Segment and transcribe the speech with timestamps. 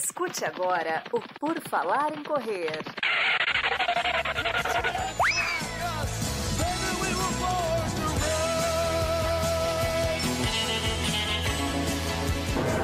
[0.00, 2.70] Escute agora o Por Falar em Correr.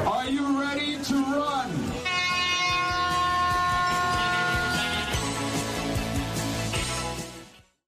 [0.04, 1.70] Are you ready to run?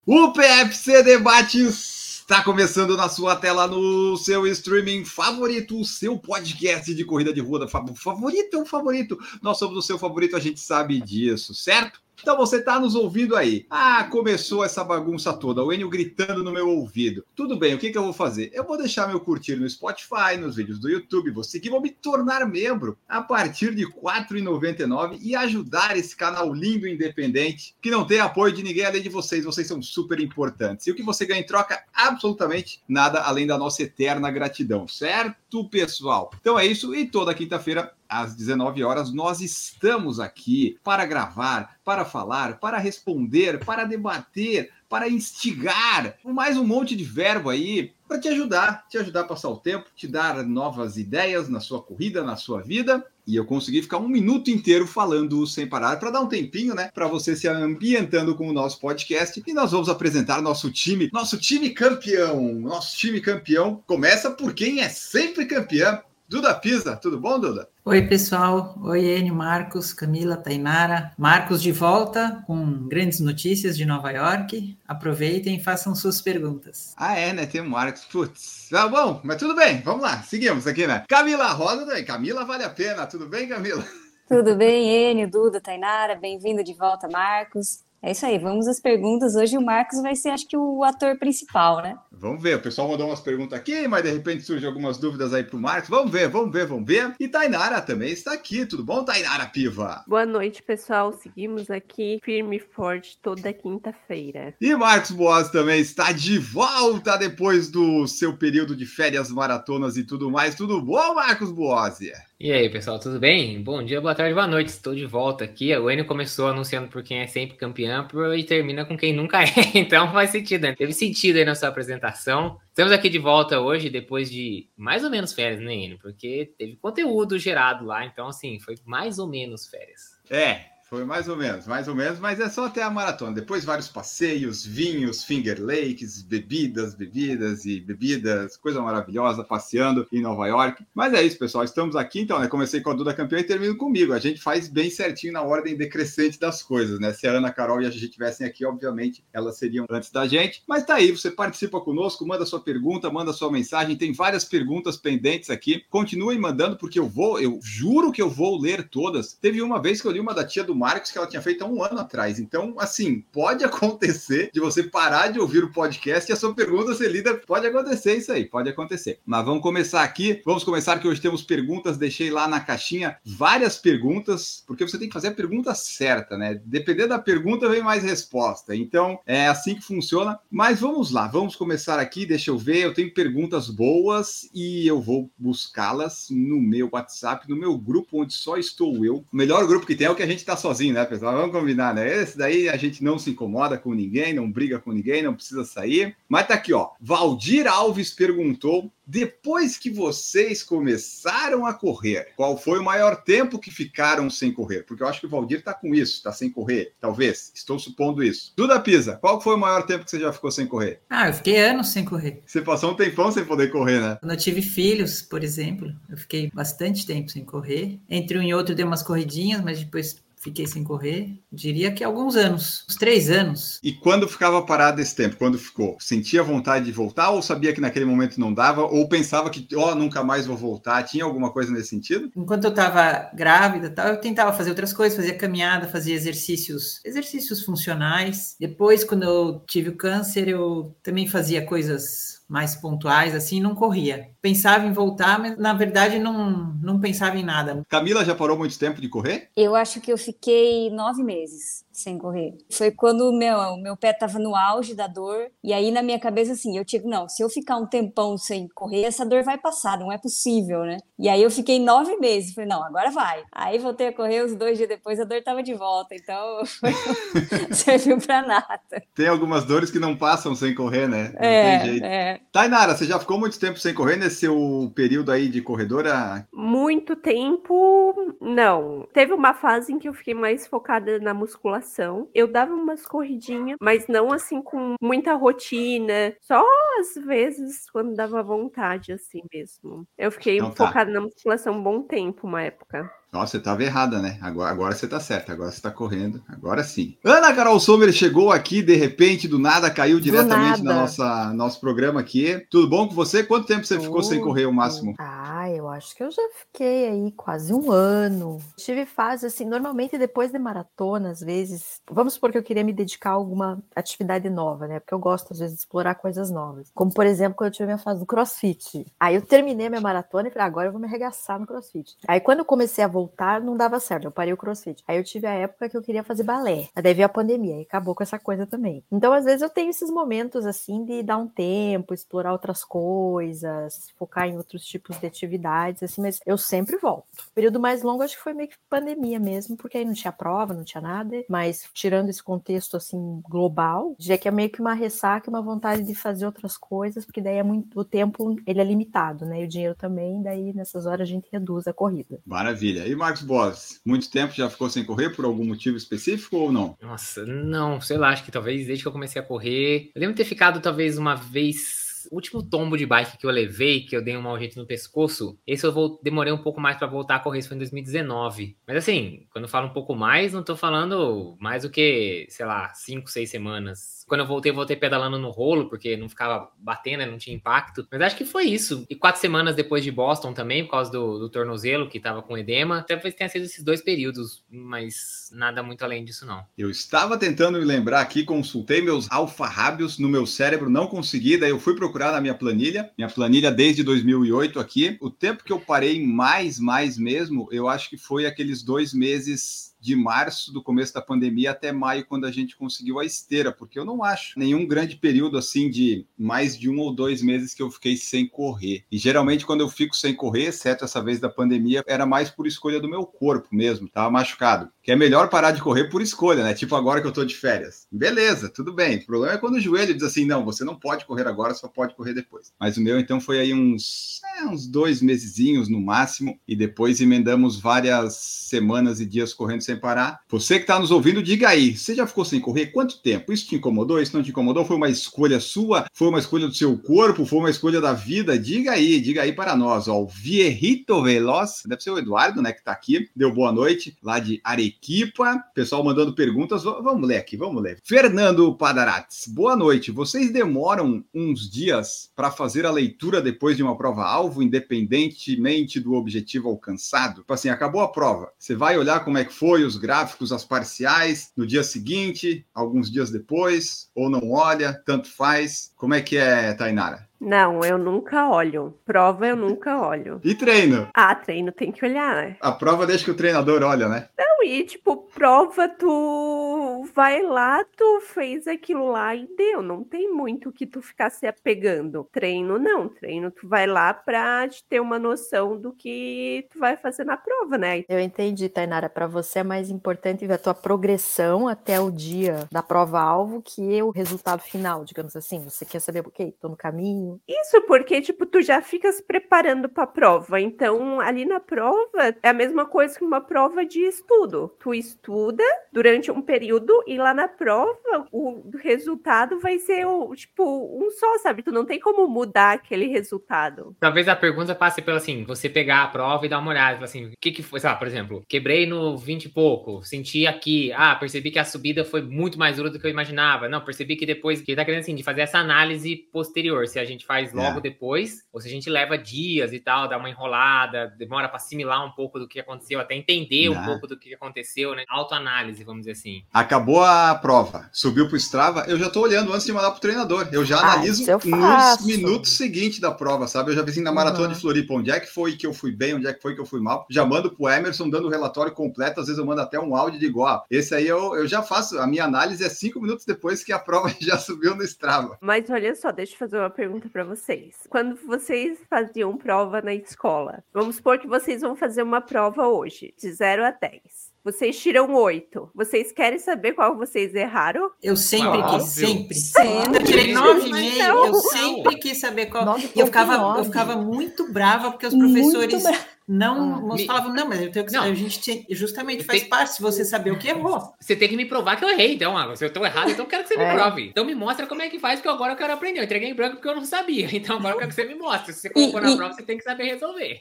[0.06, 1.85] O PFC Debates
[2.28, 7.40] está começando na sua tela no seu streaming favorito, o seu podcast de corrida de
[7.40, 9.16] rua favorito é o favorito.
[9.40, 12.00] Nós somos o seu favorito, a gente sabe disso, certo?
[12.20, 13.66] Então você está nos ouvindo aí.
[13.70, 17.24] Ah, começou essa bagunça toda, o Enio gritando no meu ouvido.
[17.34, 18.50] Tudo bem, o que, que eu vou fazer?
[18.52, 21.90] Eu vou deixar meu curtir no Spotify, nos vídeos do YouTube, vou seguir, vou me
[21.90, 27.90] tornar membro a partir de R$ 4,99 e ajudar esse canal lindo e independente que
[27.90, 29.44] não tem apoio de ninguém além de vocês.
[29.44, 30.86] Vocês são super importantes.
[30.86, 31.82] E o que você ganha em troca?
[31.92, 36.30] Absolutamente nada além da nossa eterna gratidão, certo, pessoal?
[36.40, 36.94] Então é isso.
[36.94, 43.64] E toda quinta-feira às 19 horas, nós estamos aqui para gravar, para falar, para responder,
[43.64, 49.22] para debater, para instigar, mais um monte de verbo aí para te ajudar, te ajudar
[49.22, 53.04] a passar o tempo, te dar novas ideias na sua corrida, na sua vida.
[53.26, 56.90] E eu consegui ficar um minuto inteiro falando sem parar para dar um tempinho, né,
[56.94, 59.42] para você se ambientando com o nosso podcast.
[59.44, 62.54] E nós vamos apresentar nosso time, nosso time campeão.
[62.54, 66.00] Nosso time campeão começa por quem é sempre campeão.
[66.28, 67.68] Duda Pisa, tudo bom, Duda?
[67.84, 68.76] Oi, pessoal.
[68.82, 71.12] Oi, Enio, Marcos, Camila, Tainara.
[71.16, 74.76] Marcos de volta com grandes notícias de Nova York.
[74.88, 76.94] Aproveitem e façam suas perguntas.
[76.96, 77.46] Ah, é, né?
[77.46, 78.04] Tem o Marcos.
[78.06, 78.68] Putz.
[78.72, 79.80] Ah, bom, mas tudo bem.
[79.82, 80.20] Vamos lá.
[80.24, 81.04] Seguimos aqui, né?
[81.08, 82.04] Camila Rosa também.
[82.04, 83.06] Camila vale a pena.
[83.06, 83.84] Tudo bem, Camila?
[84.28, 86.16] Tudo bem, Enio, Duda, Tainara?
[86.16, 87.85] Bem-vindo de volta, Marcos.
[88.06, 89.34] É isso aí, vamos às perguntas.
[89.34, 91.98] Hoje o Marcos vai ser, acho que, o ator principal, né?
[92.12, 92.54] Vamos ver.
[92.54, 95.90] O pessoal mandou umas perguntas aqui, mas de repente surgem algumas dúvidas aí pro Marcos.
[95.90, 97.16] Vamos ver, vamos ver, vamos ver.
[97.18, 98.64] E Tainara também está aqui.
[98.64, 100.04] Tudo bom, Tainara Piva?
[100.06, 101.12] Boa noite, pessoal.
[101.14, 104.54] Seguimos aqui firme e forte toda quinta-feira.
[104.60, 110.04] E Marcos Boas também está de volta depois do seu período de férias, maratonas e
[110.04, 110.54] tudo mais.
[110.54, 111.98] Tudo bom, Marcos Boas?
[112.38, 113.62] E aí, pessoal, tudo bem?
[113.62, 114.68] Bom dia, boa tarde, boa noite.
[114.68, 115.74] Estou de volta aqui.
[115.74, 119.46] O Enio começou anunciando por quem é sempre campeão e termina com quem nunca é.
[119.74, 120.74] Então faz sentido, né?
[120.74, 122.58] Teve sentido aí na sua apresentação.
[122.68, 125.98] Estamos aqui de volta hoje, depois de mais ou menos férias, né, Enio?
[125.98, 128.04] Porque teve conteúdo gerado lá.
[128.04, 130.20] Então, assim, foi mais ou menos férias.
[130.28, 133.32] É, foi mais ou menos, mais ou menos, mas é só até a maratona.
[133.32, 140.46] Depois vários passeios, vinhos, finger lakes, bebidas, bebidas e bebidas, coisa maravilhosa, passeando em Nova
[140.46, 140.86] York.
[140.94, 141.64] Mas é isso, pessoal.
[141.64, 142.46] Estamos aqui então, né?
[142.46, 144.12] Comecei com a Duda campeã e termino comigo.
[144.12, 147.12] A gente faz bem certinho na ordem decrescente das coisas, né?
[147.12, 150.62] Se a Ana, Carol e a gente tivessem aqui, obviamente, elas seriam antes da gente.
[150.68, 153.96] Mas tá aí, você participa conosco, manda sua pergunta, manda sua mensagem.
[153.96, 155.82] Tem várias perguntas pendentes aqui.
[155.90, 159.32] Continuem mandando, porque eu vou, eu juro que eu vou ler todas.
[159.34, 161.64] Teve uma vez que eu li uma da tia do Marcos que ela tinha feito
[161.64, 162.38] há um ano atrás.
[162.38, 166.94] Então, assim, pode acontecer de você parar de ouvir o podcast e a sua pergunta
[166.94, 167.34] ser lida.
[167.46, 169.20] Pode acontecer isso aí, pode acontecer.
[169.24, 170.42] Mas vamos começar aqui.
[170.44, 171.96] Vamos começar que hoje temos perguntas.
[171.96, 176.60] Deixei lá na caixinha várias perguntas, porque você tem que fazer a pergunta certa, né?
[176.64, 178.74] Dependendo da pergunta, vem mais resposta.
[178.74, 180.38] Então, é assim que funciona.
[180.50, 182.26] Mas vamos lá, vamos começar aqui.
[182.26, 182.78] Deixa eu ver.
[182.78, 188.34] Eu tenho perguntas boas e eu vou buscá-las no meu WhatsApp, no meu grupo, onde
[188.34, 189.24] só estou eu.
[189.32, 191.36] O melhor grupo que tem é o que a gente está sozinho, né, pessoal?
[191.36, 192.22] Vamos combinar, né?
[192.22, 195.64] Esse daí a gente não se incomoda com ninguém, não briga com ninguém, não precisa
[195.64, 196.16] sair.
[196.28, 196.90] Mas tá aqui, ó.
[197.00, 203.70] Valdir Alves perguntou: depois que vocês começaram a correr, qual foi o maior tempo que
[203.70, 204.82] ficaram sem correr?
[204.82, 207.52] Porque eu acho que o Valdir tá com isso, tá sem correr, talvez.
[207.54, 208.52] Estou supondo isso.
[208.56, 211.00] Duda Pisa, qual foi o maior tempo que você já ficou sem correr?
[211.08, 212.42] Ah, eu fiquei anos sem correr.
[212.44, 214.16] Você passou um tempão sem poder correr, né?
[214.20, 218.00] Quando eu tive filhos, por exemplo, eu fiquei bastante tempo sem correr.
[218.10, 221.40] Entre um e outro dei umas corridinhas, mas depois fiquei sem correr.
[221.50, 223.80] Diria que alguns anos, uns três anos.
[223.82, 225.36] E quando ficava parado esse tempo?
[225.36, 225.96] Quando ficou?
[225.98, 228.82] Sentia vontade de voltar ou sabia que naquele momento não dava?
[228.82, 231.02] Ou pensava que, ó, oh, nunca mais vou voltar?
[231.02, 232.30] Tinha alguma coisa nesse sentido?
[232.36, 237.62] Enquanto eu estava grávida, tal, eu tentava fazer outras coisas, fazia caminhada, fazia exercícios, exercícios
[237.62, 238.54] funcionais.
[238.60, 244.30] Depois, quando eu tive o câncer, eu também fazia coisas mais pontuais, assim, não corria.
[244.40, 247.82] Pensava em voltar, mas na verdade não, não pensava em nada.
[247.88, 249.50] Camila já parou muito tempo de correr?
[249.56, 252.56] Eu acho que eu fiquei nove meses sem correr.
[252.70, 256.02] Foi quando o meu, o meu pé estava no auge da dor, e aí na
[256.02, 259.42] minha cabeça, assim, eu tive, não, se eu ficar um tempão sem correr, essa dor
[259.42, 260.98] vai passar, não é possível, né?
[261.18, 263.42] E aí eu fiquei nove meses, falei, não, agora vai.
[263.50, 266.62] Aí voltei a correr, os dois dias depois a dor estava de volta, então
[267.72, 269.02] serviu para nada.
[269.14, 271.32] Tem algumas dores que não passam sem correr, né?
[271.34, 272.04] Não é, tem jeito.
[272.04, 272.40] É.
[272.52, 276.46] Tainara, você já ficou muito tempo sem correr nesse seu período aí de corredora?
[276.52, 279.08] Muito tempo, Não.
[279.12, 281.85] Teve uma fase em que eu fiquei mais focada na musculação.
[282.34, 286.36] Eu dava umas corridinhas, mas não assim com muita rotina.
[286.40, 286.62] Só
[287.00, 290.06] às vezes quando dava vontade, assim mesmo.
[290.18, 290.76] Eu fiquei Então tá.
[290.86, 293.10] focada na musculação um bom tempo, uma época.
[293.32, 294.38] Nossa, você estava errada, né?
[294.40, 297.16] Agora, agora você tá certa, agora você tá correndo, agora sim.
[297.24, 301.00] Ana Carol Sommer chegou aqui, de repente, do nada, caiu diretamente na nada.
[301.02, 302.64] nossa nosso programa aqui.
[302.70, 303.42] Tudo bom com você?
[303.42, 305.14] Quanto tempo você ficou sem correr o máximo?
[305.18, 308.58] Ah, eu acho que eu já fiquei aí quase um ano.
[308.78, 312.92] Tive fase assim, normalmente depois de maratona, às vezes, vamos supor que eu queria me
[312.92, 315.00] dedicar a alguma atividade nova, né?
[315.00, 316.90] Porque eu gosto às vezes de explorar coisas novas.
[316.94, 319.04] Como por exemplo, quando eu tive minha fase do CrossFit.
[319.18, 322.14] Aí eu terminei minha maratona e falei, "Ah, agora eu vou me arregaçar no CrossFit.
[322.26, 325.02] Aí quando eu comecei a voltar, não dava certo, eu parei o CrossFit.
[325.08, 326.88] Aí eu tive a época que eu queria fazer balé.
[326.94, 329.02] Aí veio a pandemia e acabou com essa coisa também.
[329.10, 334.12] Então, às vezes eu tenho esses momentos assim de dar um tempo, explorar outras coisas,
[334.18, 337.24] focar em outros tipos de atividades, assim, mas eu sempre volto.
[337.48, 340.32] O período mais longo acho que foi meio que pandemia mesmo, porque aí não tinha
[340.32, 344.80] prova, não tinha nada, mas tirando esse contexto assim global, já que é meio que
[344.80, 348.80] uma ressaca, uma vontade de fazer outras coisas, porque daí é muito o tempo, ele
[348.80, 349.62] é limitado, né?
[349.62, 352.38] E o dinheiro também, daí nessas horas a gente reduz a corrida.
[352.44, 353.05] Maravilha.
[353.06, 356.96] E Marcos Boss, muito tempo já ficou sem correr por algum motivo específico ou não?
[357.00, 360.10] Nossa, não, sei lá, acho que talvez desde que eu comecei a correr.
[360.14, 362.05] Eu lembro de ter ficado talvez uma vez.
[362.30, 364.86] O último tombo de bike que eu levei, que eu dei um mau jeito no
[364.86, 367.80] pescoço, esse eu vou, demorei um pouco mais pra voltar a correr, isso foi em
[367.80, 368.76] 2019.
[368.86, 372.66] Mas assim, quando eu falo um pouco mais, não tô falando mais do que, sei
[372.66, 374.24] lá, 5, 6 semanas.
[374.26, 378.06] Quando eu voltei, voltei pedalando no rolo, porque não ficava batendo, né, não tinha impacto.
[378.10, 379.06] Mas acho que foi isso.
[379.08, 382.58] E quatro semanas depois de Boston também, por causa do, do tornozelo, que tava com
[382.58, 383.04] edema.
[383.06, 386.64] Talvez tenha sido esses dois períodos, mas nada muito além disso, não.
[386.76, 391.70] Eu estava tentando me lembrar aqui, consultei meus alfarrábios no meu cérebro, não consegui, daí
[391.70, 395.16] eu fui procurar na minha planilha, minha planilha desde 2008 aqui.
[395.20, 399.94] O tempo que eu parei mais, mais mesmo, eu acho que foi aqueles dois meses
[400.06, 403.98] de março do começo da pandemia até maio, quando a gente conseguiu a esteira, porque
[403.98, 407.82] eu não acho nenhum grande período assim de mais de um ou dois meses que
[407.82, 409.04] eu fiquei sem correr.
[409.10, 412.68] E geralmente, quando eu fico sem correr, exceto essa vez da pandemia, era mais por
[412.68, 414.88] escolha do meu corpo mesmo, tava machucado.
[415.02, 416.74] Que é melhor parar de correr por escolha, né?
[416.74, 418.06] Tipo agora que eu tô de férias.
[418.10, 419.18] Beleza, tudo bem.
[419.18, 421.88] O problema é quando o joelho diz assim: não, você não pode correr agora, só
[421.88, 422.72] pode correr depois.
[422.78, 427.20] Mas o meu, então, foi aí uns, é, uns dois mesezinhos no máximo, e depois
[427.20, 430.40] emendamos várias semanas e dias correndo sem parar.
[430.48, 432.86] Você que está nos ouvindo, diga aí, você já ficou sem correr?
[432.86, 433.52] Quanto tempo?
[433.52, 434.20] Isso te incomodou?
[434.20, 434.84] Isso não te incomodou?
[434.84, 436.06] Foi uma escolha sua?
[436.12, 437.44] Foi uma escolha do seu corpo?
[437.46, 438.58] Foi uma escolha da vida?
[438.58, 440.08] Diga aí, diga aí para nós.
[440.08, 444.16] Ó, o Vierrito Veloz, deve ser o Eduardo, né, que está aqui, deu boa noite,
[444.22, 445.62] lá de Arequipa.
[445.74, 447.98] Pessoal mandando perguntas, vamos ler aqui, vamos ler.
[448.04, 450.10] Fernando Padarates, boa noite.
[450.10, 456.68] Vocês demoram uns dias para fazer a leitura depois de uma prova-alvo, independentemente do objetivo
[456.68, 457.40] alcançado?
[457.40, 458.50] Tipo assim, acabou a prova.
[458.58, 463.10] Você vai olhar como é que foi, os gráficos, as parciais, no dia seguinte, alguns
[463.10, 465.92] dias depois, ou não olha, tanto faz.
[465.96, 467.26] Como é que é, Tainara?
[467.40, 468.98] Não, eu nunca olho.
[469.04, 470.40] Prova eu nunca olho.
[470.42, 471.08] E treino?
[471.14, 472.56] Ah, treino tem que olhar, né?
[472.60, 474.28] A prova deixa que o treinador olha, né?
[474.38, 479.80] Não, e tipo, prova, tu vai lá, tu fez aquilo lá e deu.
[479.80, 482.28] Não tem muito que tu ficar se apegando.
[482.32, 483.08] Treino, não.
[483.08, 487.36] Treino, tu vai lá pra te ter uma noção do que tu vai fazer na
[487.36, 488.04] prova, né?
[488.08, 489.08] Eu entendi, Tainara.
[489.08, 494.02] Para você é mais importante ver a tua progressão até o dia da prova-alvo que
[494.02, 495.62] o resultado final, digamos assim.
[495.64, 497.40] Você quer saber, ok, tô no caminho.
[497.46, 500.60] Isso porque, tipo, tu já fica se preparando pra prova.
[500.60, 504.55] Então, ali na prova, é a mesma coisa que uma prova de estudo.
[504.80, 510.64] Tu estuda durante um período e lá na prova, o resultado vai ser, o, tipo,
[510.64, 511.62] um só, sabe?
[511.62, 513.96] Tu não tem como mudar aquele resultado.
[514.00, 517.26] Talvez a pergunta passe pelo assim, você pegar a prova e dar uma olhada, assim,
[517.26, 520.92] o que que foi, sei lá, por exemplo, quebrei no 20 e pouco, senti aqui,
[520.94, 523.68] ah, percebi que a subida foi muito mais dura do que eu imaginava.
[523.68, 526.98] Não, percebi que depois, que ele tá querendo assim, de fazer essa análise posterior, se
[526.98, 527.80] a gente faz logo É.
[527.80, 532.04] depois, ou se a gente leva dias e tal, dá uma enrolada, demora pra assimilar
[532.04, 533.84] um pouco do que aconteceu, até entender um Não.
[533.84, 535.04] pouco do que aconteceu, né?
[535.08, 536.42] Autoanálise, vamos dizer assim.
[536.52, 540.48] Acabou a prova, subiu pro Strava, eu já tô olhando antes de mandar pro treinador.
[540.52, 543.70] Eu já Ah, analiso eu nos minutos seguintes da prova, sabe?
[543.70, 544.52] Eu já vi assim na maratona Uhum.
[544.54, 546.60] de Floripa, onde é que foi que eu fui bem, onde é que foi que
[546.60, 547.06] eu fui mal.
[547.10, 550.20] Já mando pro Emerson dando o relatório completo, às vezes eu mando até um áudio
[550.20, 550.64] de igual.
[550.70, 553.78] Esse aí eu, eu já faço, a minha análise é cinco minutos depois que a
[553.78, 555.38] prova já subiu no Strava.
[555.40, 557.74] Mas olha só, deixa eu fazer uma pergunta pra vocês.
[557.88, 563.14] Quando vocês faziam prova na escola, vamos supor que vocês vão fazer uma prova hoje,
[563.18, 564.25] de 0 a 10.
[564.46, 565.70] Vocês tiram 8.
[565.74, 567.90] Vocês querem saber qual vocês erraram?
[568.00, 568.78] Eu sempre Óbvio.
[568.78, 569.34] quis, sempre.
[569.34, 569.98] Sempre.
[569.98, 572.78] Eu tirei nove e meio, eu sempre quis saber qual.
[572.78, 575.82] E eu ficava, eu ficava muito brava porque os professores.
[576.28, 576.80] Não Ah.
[576.80, 578.02] nós Me- falavam, não, mas eu tenho que Não.
[578.02, 580.92] a gente tinha- justamente faz parte você saber o que errou.
[581.00, 582.36] Você tem que me provar que eu errei, então.
[582.36, 583.74] ah, Se eu tô errado, então eu quero que você me É.
[583.74, 584.08] prove.
[584.08, 586.00] Então me mostra como é que faz, que agora eu quero aprender.
[586.00, 587.28] Eu entreguei em branco porque eu não sabia.
[587.36, 588.52] Então agora eu quero que você me mostre.
[588.52, 590.40] Se você colocou E- na e- prova, você tem que saber resolver.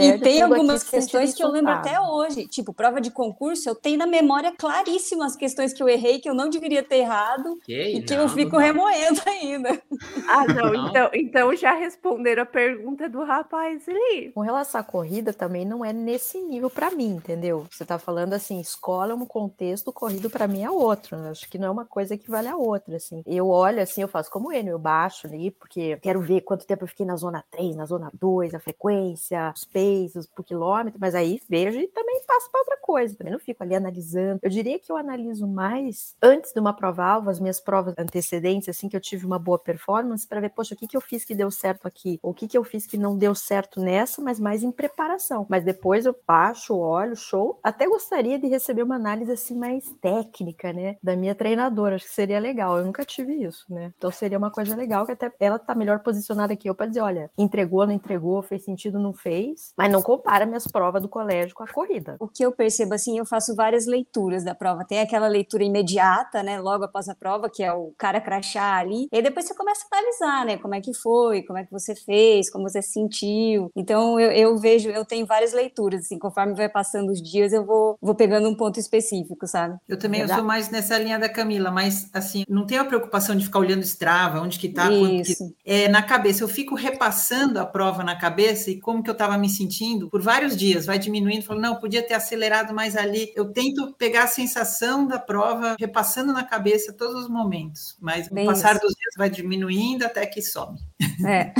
[0.00, 2.46] E tem algumas se questões que eu lembro até hoje.
[2.46, 6.28] Tipo, prova de concurso, eu tenho na memória claríssimas as questões que eu errei, que
[6.28, 9.82] eu não deveria ter errado Que e que não, eu fico não remoendo ainda.
[10.28, 10.88] Ah, não, Não.
[10.88, 14.30] Então, então já responderam a pergunta do rapaz ali.
[14.34, 17.66] Com relação à corrida, também não é nesse nível pra mim, entendeu?
[17.70, 21.16] Você tá falando assim, escola é um contexto, corrido pra mim é outro.
[21.16, 21.30] né?
[21.30, 23.22] Acho que não é uma coisa que vale a outra, assim.
[23.26, 26.84] Eu olho assim, eu faço como ele, eu baixo ali, porque quero ver quanto tempo
[26.84, 31.14] eu fiquei na zona 3, na zona 2, a frequência, os paces por quilômetro, mas
[31.14, 33.14] aí vejo e também passo pra outra coisa.
[33.16, 34.40] Também não fico ali analisando.
[34.42, 38.88] Eu diria que eu analiso mais antes de uma prova-alvo, as minhas provas antecedentes, assim,
[38.88, 41.34] que eu tive uma boa performance, para ver, poxa, o que, que eu fiz que
[41.34, 42.18] deu certo aqui?
[42.22, 45.15] Ou o que, que eu fiz que não deu certo nessa, mas mais em preparação.
[45.48, 47.58] Mas depois eu baixo, olho, show.
[47.62, 50.96] Até gostaria de receber uma análise, assim, mais técnica, né?
[51.02, 51.96] Da minha treinadora.
[51.96, 52.78] Acho que seria legal.
[52.78, 53.92] Eu nunca tive isso, né?
[53.96, 57.00] Então seria uma coisa legal que até ela tá melhor posicionada que eu para dizer,
[57.00, 59.72] olha, entregou, não entregou, fez sentido, não fez.
[59.76, 62.16] Mas não compara minhas provas do colégio com a corrida.
[62.20, 64.84] O que eu percebo assim, eu faço várias leituras da prova.
[64.84, 69.08] Tem aquela leitura imediata, né, logo após a prova, que é o cara crachar ali.
[69.12, 71.94] E depois você começa a analisar, né, como é que foi, como é que você
[71.94, 73.70] fez, como você se sentiu.
[73.74, 77.64] Então eu, eu vejo, eu tenho várias leituras, assim, conforme vai passando os dias, eu
[77.64, 79.78] vou, vou pegando um ponto específico, sabe?
[79.88, 83.36] Eu também eu sou mais nessa linha da Camila, mas assim, não tenho a preocupação
[83.36, 85.54] de ficar olhando Strava, onde que tá, quanto que Isso.
[85.64, 86.42] é, na cabeça.
[86.42, 90.20] Eu fico repassando a prova na cabeça e como que eu estava me sentindo por
[90.20, 90.86] vários dias.
[90.86, 93.32] Vai diminuindo, falando, não, podia ter acelerado mais ali.
[93.34, 97.96] Eu tento pegar a sensação da prova, repassando na cabeça todos os momentos.
[98.00, 98.80] Mas Bem no passar isso.
[98.82, 100.78] dos dias vai diminuindo até que some.
[101.24, 101.52] É.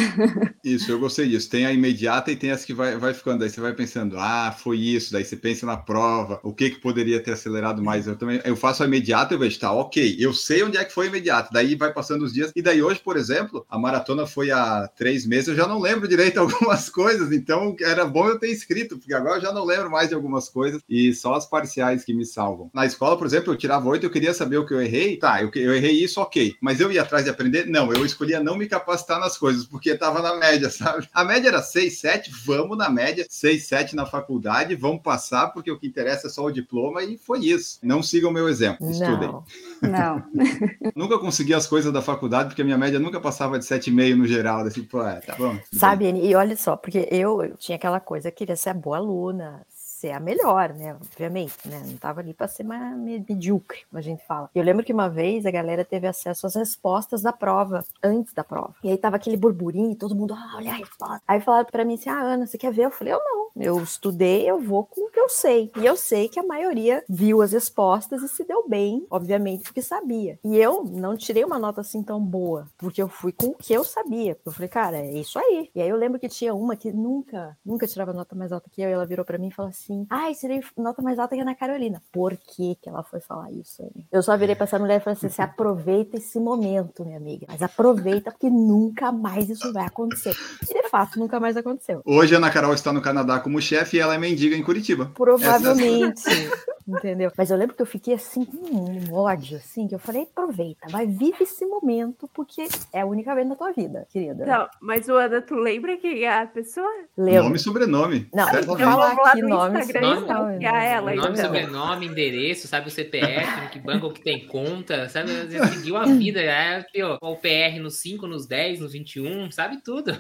[0.64, 1.50] Isso, eu gostei disso.
[1.50, 3.44] Tem a imediata e tem as que vai, vai ficando.
[3.44, 5.12] Aí você vai pensando, ah, foi isso.
[5.12, 8.06] Daí você pensa na prova, o que que poderia ter acelerado mais.
[8.06, 10.92] Eu também, eu faço a imediata e vejo, tá, ok, eu sei onde é que
[10.92, 11.50] foi a imediata.
[11.52, 12.52] Daí vai passando os dias.
[12.56, 16.08] E daí hoje, por exemplo, a maratona foi há três meses, eu já não lembro
[16.08, 17.32] direito algumas coisas.
[17.32, 20.48] Então era bom eu ter escrito, porque agora eu já não lembro mais de algumas
[20.48, 20.80] coisas.
[20.88, 22.70] E só as parciais que me salvam.
[22.72, 25.16] Na escola, por exemplo, eu tirava oito, eu queria saber o que eu errei.
[25.16, 26.54] Tá, eu, eu errei isso, ok.
[26.60, 27.66] Mas eu ia atrás de aprender?
[27.66, 31.08] Não, eu escolhia não me capacitar nas coisas, porque estava na média, sabe?
[31.12, 35.70] A média era 6, 7, vamos na média, 6, 7 na faculdade, vamos passar, porque
[35.70, 37.78] o que interessa é só o diploma, e foi isso.
[37.82, 39.28] Não sigam o meu exemplo, estudem.
[39.28, 39.44] Não.
[39.82, 40.22] Não.
[40.94, 44.26] Nunca consegui as coisas da faculdade, porque a minha média nunca passava de 7,5 no
[44.26, 44.60] geral.
[44.60, 45.58] Assim, pô, é, tá bom.
[45.72, 48.96] Sabe, e olha só, porque eu, eu tinha aquela coisa, eu queria ser a boa
[48.96, 49.66] aluna,
[50.06, 50.94] ser a melhor, né?
[50.94, 51.82] Obviamente, né?
[51.84, 54.48] Não tava ali para ser me- medíocre, como a gente fala.
[54.54, 58.44] Eu lembro que uma vez a galera teve acesso às respostas da prova, antes da
[58.44, 58.74] prova.
[58.84, 61.22] E aí tava aquele burburinho, todo mundo, ah, olha a resposta.
[61.26, 62.84] Aí falaram para mim assim: ah, Ana, você quer ver?
[62.84, 63.46] Eu falei, eu não.
[63.56, 65.70] Eu estudei, eu vou com o que eu sei.
[65.78, 69.80] E eu sei que a maioria viu as respostas e se deu bem, obviamente, porque
[69.80, 70.38] sabia.
[70.44, 73.72] E eu não tirei uma nota assim tão boa, porque eu fui com o que
[73.72, 74.36] eu sabia.
[74.44, 75.70] Eu falei, cara, é isso aí.
[75.74, 78.82] E aí eu lembro que tinha uma que nunca, nunca tirava nota mais alta que
[78.82, 81.40] eu, e ela virou pra mim e falou assim: Ai, tirei nota mais alta que
[81.40, 82.02] a Ana Carolina.
[82.12, 83.82] Por que, que ela foi falar isso?
[84.12, 87.46] Eu só virei pra essa mulher e falei assim: você aproveita esse momento, minha amiga.
[87.48, 90.34] Mas aproveita, porque nunca mais isso vai acontecer.
[90.68, 92.02] E de fato, nunca mais aconteceu.
[92.04, 95.10] Hoje a Ana Carol está no Canadá como chefe e ela é mendiga em Curitiba.
[95.14, 96.24] Provavelmente.
[96.88, 97.32] Entendeu?
[97.36, 100.86] Mas eu lembro que eu fiquei assim, com um ódio, assim, que eu falei, aproveita,
[100.88, 104.46] vai, vive esse momento, porque é a única vez na tua vida, querida.
[104.46, 106.88] Não, mas o Ana, tu lembra quem é a pessoa?
[107.16, 107.44] Lembro.
[107.44, 108.28] Nome e sobrenome.
[108.32, 108.66] Não, eu Certo?
[108.66, 109.75] vou falar vamos lá aqui no nome.
[109.80, 111.36] Instagram, nome, é ela, Nome, então.
[111.44, 115.30] sobrenome, endereço, sabe o CPF, no que banco que tem conta, sabe?
[115.32, 119.50] Você seguiu a vida, é aqui, ó, o PR nos 5, nos 10, nos 21,
[119.50, 120.12] sabe tudo.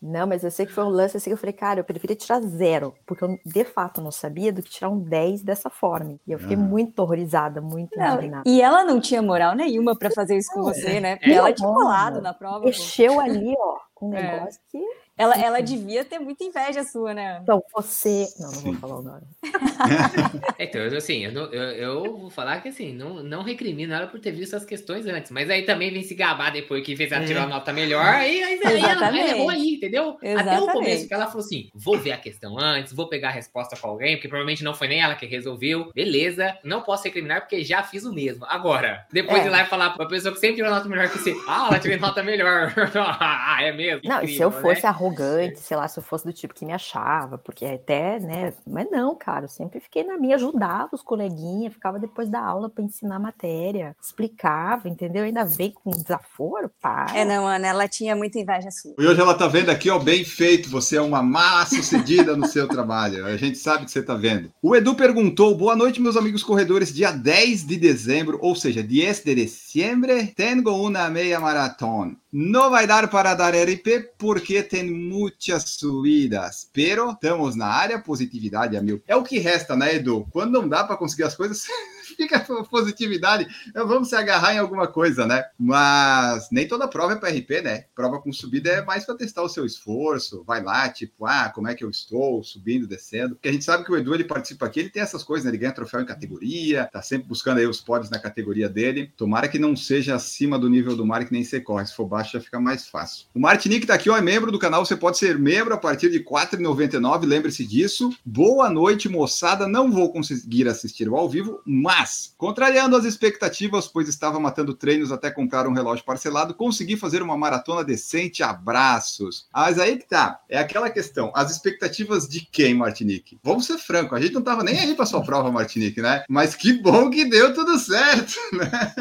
[0.00, 2.16] Não, mas eu sei que foi um lance assim que eu falei, cara, eu preferia
[2.16, 6.16] tirar zero, porque eu de fato não sabia do que tirar um 10 dessa forma.
[6.26, 6.60] E eu fiquei Ah.
[6.60, 8.42] muito horrorizada, muito Não, indignada.
[8.46, 11.16] e ela não tinha moral nenhuma pra fazer isso com você, né?
[11.16, 11.34] Porque É.
[11.34, 12.64] ela tinha colado na prova.
[12.64, 14.22] Mexeu ali, ó, com um É.
[14.38, 14.78] negócio que.
[15.16, 17.38] Ela, ela devia ter muita inveja sua, né?
[17.42, 18.26] Então, você.
[18.40, 18.80] Não, não vou Sim.
[18.80, 19.22] falar o nome.
[20.58, 24.06] Então, eu, assim, eu, não- eu, eu vou falar que assim, não, não recrimino ela
[24.06, 27.10] por ter visto as questões antes, mas aí também vem se gabar depois que fez
[27.10, 27.26] ela É.
[27.26, 29.30] tirar a nota melhor, aí, aí, aí ela, ela Exatamente.
[29.30, 30.10] errou aí, entendeu?
[30.10, 30.72] Até o Exatamente.
[30.72, 33.88] começo, que ela falou assim: vou ver a questão antes, vou pegar a resposta com
[33.88, 37.82] alguém, porque provavelmente não foi nem ela que resolveu, beleza, não posso recriminar porque já
[37.82, 38.44] fiz o mesmo.
[38.48, 39.42] Agora, depois É.
[39.42, 41.66] de ir lá e falar pra pessoa que sempre tirou nota melhor que você, ah,
[41.68, 42.72] ela tirou nota melhor.
[42.96, 44.02] ah, é mesmo?
[44.04, 44.88] Não, e se eu Incrível, fosse né?
[44.88, 48.52] a arrogante, sei lá, se eu fosse do tipo que me achava, porque até, né?
[48.66, 52.70] Mas não, cara, eu sempre fiquei na minha, ajudava os coleguinhas, ficava depois da aula
[52.70, 55.24] para ensinar matéria, explicava, entendeu?
[55.24, 57.06] Ainda veio com desaforo, pá.
[57.14, 58.94] É, não, Ana, ela tinha muita inveja sua.
[58.98, 60.70] E hoje ela tá vendo aqui, ó, bem feito.
[60.70, 63.26] Você é uma má sucedida no seu trabalho.
[63.26, 64.52] A gente sabe que você tá vendo.
[64.62, 66.92] O Edu perguntou: boa noite, meus amigos corredores.
[66.92, 72.16] Dia 10 de dezembro, ou seja, 10 de dezembro, tenho uma meia maratona.
[72.34, 78.74] Não vai dar para dar RP porque tem muitas subidas, pero estamos na área positividade
[78.74, 79.02] a mil.
[79.06, 80.26] É o que resta, né, Edu?
[80.30, 81.66] Quando não dá para conseguir as coisas,
[82.14, 82.40] fica
[82.70, 83.46] positividade.
[83.74, 85.44] Vamos se agarrar em alguma coisa, né?
[85.58, 87.84] Mas nem toda prova é para RP, né?
[87.94, 90.44] Prova com subida é mais para testar o seu esforço.
[90.44, 93.34] Vai lá, tipo, ah, como é que eu estou subindo, descendo.
[93.36, 95.50] Porque a gente sabe que o Edu ele participa aqui, ele tem essas coisas, né?
[95.50, 99.12] Ele ganha troféu em categoria, tá sempre buscando aí os pódios na categoria dele.
[99.16, 101.86] Tomara que não seja acima do nível do mar que nem você corre.
[101.86, 103.26] Se for baixo, já fica mais fácil.
[103.34, 104.84] O Martinique tá aqui, ó, é membro do canal.
[104.84, 107.26] Você pode ser membro a partir de R$ 4,99.
[107.26, 108.10] Lembre-se disso.
[108.24, 109.66] Boa noite, moçada.
[109.68, 112.01] Não vou conseguir assistir ao vivo, mas,
[112.36, 117.36] contrariando as expectativas, pois estava matando treinos até comprar um relógio parcelado, consegui fazer uma
[117.36, 118.42] maratona decente.
[118.42, 119.46] Abraços.
[119.52, 120.40] Mas aí que tá.
[120.48, 121.32] É aquela questão.
[121.34, 123.38] As expectativas de quem, Martinique?
[123.42, 126.24] Vamos ser franco, a gente não tava nem aí pra sua prova, Martinique, né?
[126.28, 128.94] Mas que bom que deu tudo certo, né?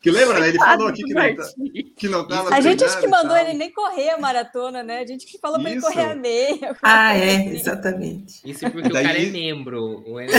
[0.00, 0.48] Que lembra, né?
[0.48, 1.44] Ele falou aqui que não, tá,
[1.96, 4.98] que não tava A gente acho que mandou ele nem correr a maratona, né?
[5.00, 6.76] A gente que falou pra ele correr a meia.
[6.82, 8.40] Ah, é, exatamente.
[8.44, 10.02] Isso porque Daí- o cara é membro.
[10.06, 10.34] O Enio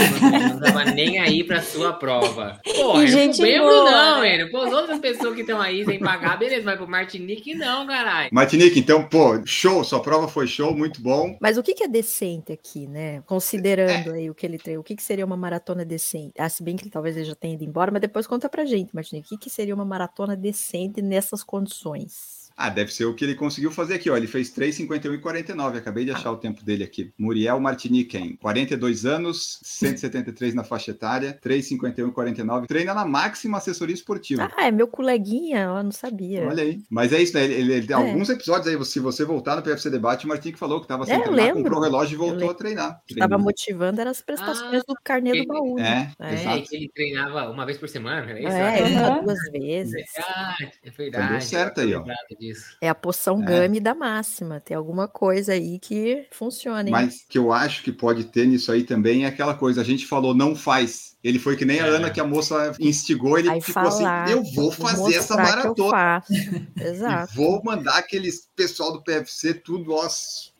[0.50, 2.60] não tava nem aí pra sua prova.
[2.76, 4.34] Porra, E eu gente sou membro boa, não, né?
[4.34, 4.50] Enio.
[4.50, 8.30] Pô, as outras pessoas que estão aí sem pagar, beleza, mas pro Martinique não, caralho.
[8.32, 11.36] Martinique, então, pô, show, sua prova foi show, muito bom.
[11.40, 13.22] Mas o que, que é decente aqui, né?
[13.26, 16.34] Considerando aí o que ele treinou, o que, que seria uma maratona decente?
[16.38, 18.64] Ah, se bem que ele talvez ele já tenha ido embora, mas depois conta pra
[18.64, 22.45] gente, Martinique, o que, que seria uma maratona decente nessas condições?
[22.56, 24.16] Ah, deve ser o que ele conseguiu fazer aqui, ó.
[24.16, 25.76] Ele fez 3,51 e 49.
[25.78, 27.12] Acabei de achar o tempo dele aqui.
[27.18, 32.66] Muriel Martinique, 42 anos, 173 na faixa etária, 3,51 e 49.
[32.66, 34.50] Treina na máxima assessoria esportiva.
[34.56, 36.46] Ah, é meu coleguinha, eu não sabia.
[36.48, 36.80] Olha aí.
[36.88, 37.44] Mas é isso, né?
[37.44, 40.78] Ele, ele- ele- Alguns episódios aí, se você voltar no PFC Debate, o Martinique falou
[40.80, 43.02] que estava sem É, eu treinar, comprou o relógio e voltou a treinar.
[43.08, 45.74] Estava motivando eram as prestações Ah, do carnê do ele- baú.
[45.76, 46.10] né?
[46.18, 46.56] É, É, exato.
[46.56, 48.48] É, que ele treinava uma vez por semana, é isso?
[48.48, 49.92] É, tá duas vezes.
[49.92, 51.28] verdade, é verdade.
[51.32, 52.04] deu certo aí, ó.
[52.40, 52.76] eu disso.
[52.80, 53.46] É a poção É.
[53.46, 54.60] Gami da máxima.
[54.60, 56.90] Tem alguma coisa aí que funciona, hein?
[56.90, 60.06] Mas que eu acho que pode ter nisso aí também é aquela coisa, a gente
[60.06, 61.16] falou não faz.
[61.24, 61.88] Ele foi que nem a É.
[61.88, 65.40] Ana que a moça instigou, ele Aí ficou falar, assim, eu vou fazer essa que
[65.40, 66.22] eu maratona.
[66.76, 67.34] E Exato.
[67.34, 70.06] vou mandar aqueles pessoal do PFC tudo, ó.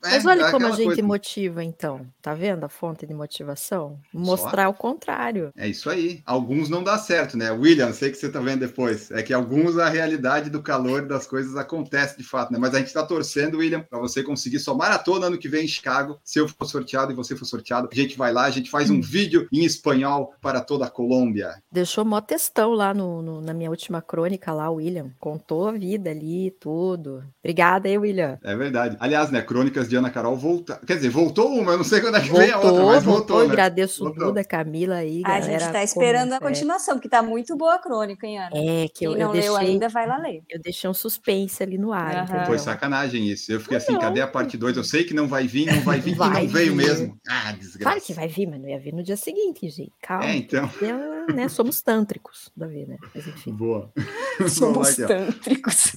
[0.03, 1.03] Mas é, olha como a gente coisa.
[1.03, 2.07] motiva, então.
[2.23, 3.99] Tá vendo a fonte de motivação?
[4.13, 5.51] Mostrar o contrário.
[5.57, 6.23] É isso aí.
[6.25, 7.51] Alguns não dá certo, né?
[7.51, 9.11] William, sei que você tá vendo depois.
[9.11, 12.59] É que alguns a realidade do calor e das coisas acontece de fato, né?
[12.59, 15.69] Mas a gente tá torcendo, William, para você conseguir sua maratona ano que vem em
[15.69, 16.21] Chicago.
[16.23, 18.91] Se eu for sorteado e você for sorteado, a gente vai lá, a gente faz
[18.91, 21.61] um vídeo em espanhol para toda a Colômbia.
[21.73, 25.11] Deixou mó textão lá no, no- na minha última crônica lá, William.
[25.19, 27.25] Contou a vida ali, tudo.
[27.43, 28.39] Obrigada William.
[28.43, 28.97] É verdade.
[29.01, 29.43] Aliás, né?
[29.43, 30.81] Crônicas de Ana Carol volta.
[30.87, 33.05] Quer dizer, voltou uma, eu não sei quando é que vem a outra, Voltou, mas
[33.05, 33.17] voltou.
[33.37, 33.53] voltou, né?
[33.53, 34.27] Agradeço o Voltou.
[34.29, 35.59] Duda, Camila aí, A galera.
[35.61, 38.51] gente tá esperando a continuação, que tá muito boa a crônica, hein, Ana?
[38.55, 40.43] É, que eu, Quem eu não leu deixei, ainda, vai lá ler.
[40.51, 42.47] eu deixei um suspense ali no ar, entendeu?
[42.47, 43.53] Foi sacanagem isso.
[43.53, 44.01] Eu fiquei assim, Não.
[44.01, 44.77] cadê a parte 2?
[44.77, 46.77] Eu sei que não vai vir, não vai vir, e Vai não veio vir.
[46.87, 47.19] mesmo.
[47.29, 47.79] Ah, desgraça.
[47.79, 49.93] Claro que vai vir, mas não ia vir no dia seguinte, gente.
[50.01, 50.25] Calma.
[50.27, 50.67] É, então.
[50.69, 50.93] porque,
[51.33, 52.97] né, somos tântricos, Davi, né?
[53.15, 53.53] Mas enfim.
[53.53, 53.91] Boa.
[54.49, 55.97] Somos tântricos.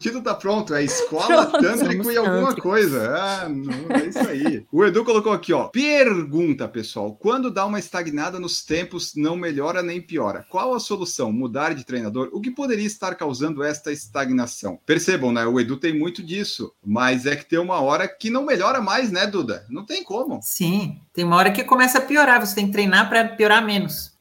[0.00, 3.14] O título tá pronto, é Escola Pronto, Tântrico e alguma coisa.
[3.18, 4.64] Ah, não, é isso aí.
[4.72, 5.68] O Edu colocou aqui, ó.
[5.68, 7.14] Pergunta, pessoal.
[7.14, 10.46] Quando dá uma estagnada nos tempos, não melhora nem piora.
[10.48, 11.30] Qual a solução?
[11.30, 12.30] Mudar de treinador?
[12.32, 14.80] O que poderia estar causando esta estagnação?
[14.86, 15.44] Percebam, né?
[15.44, 19.12] O Edu tem muito disso, mas é que tem uma hora que não melhora mais,
[19.12, 19.66] né, Duda?
[19.68, 23.06] Não tem como, Sim, tem uma hora que começa a piorar, você tem que treinar
[23.10, 24.16] para piorar menos.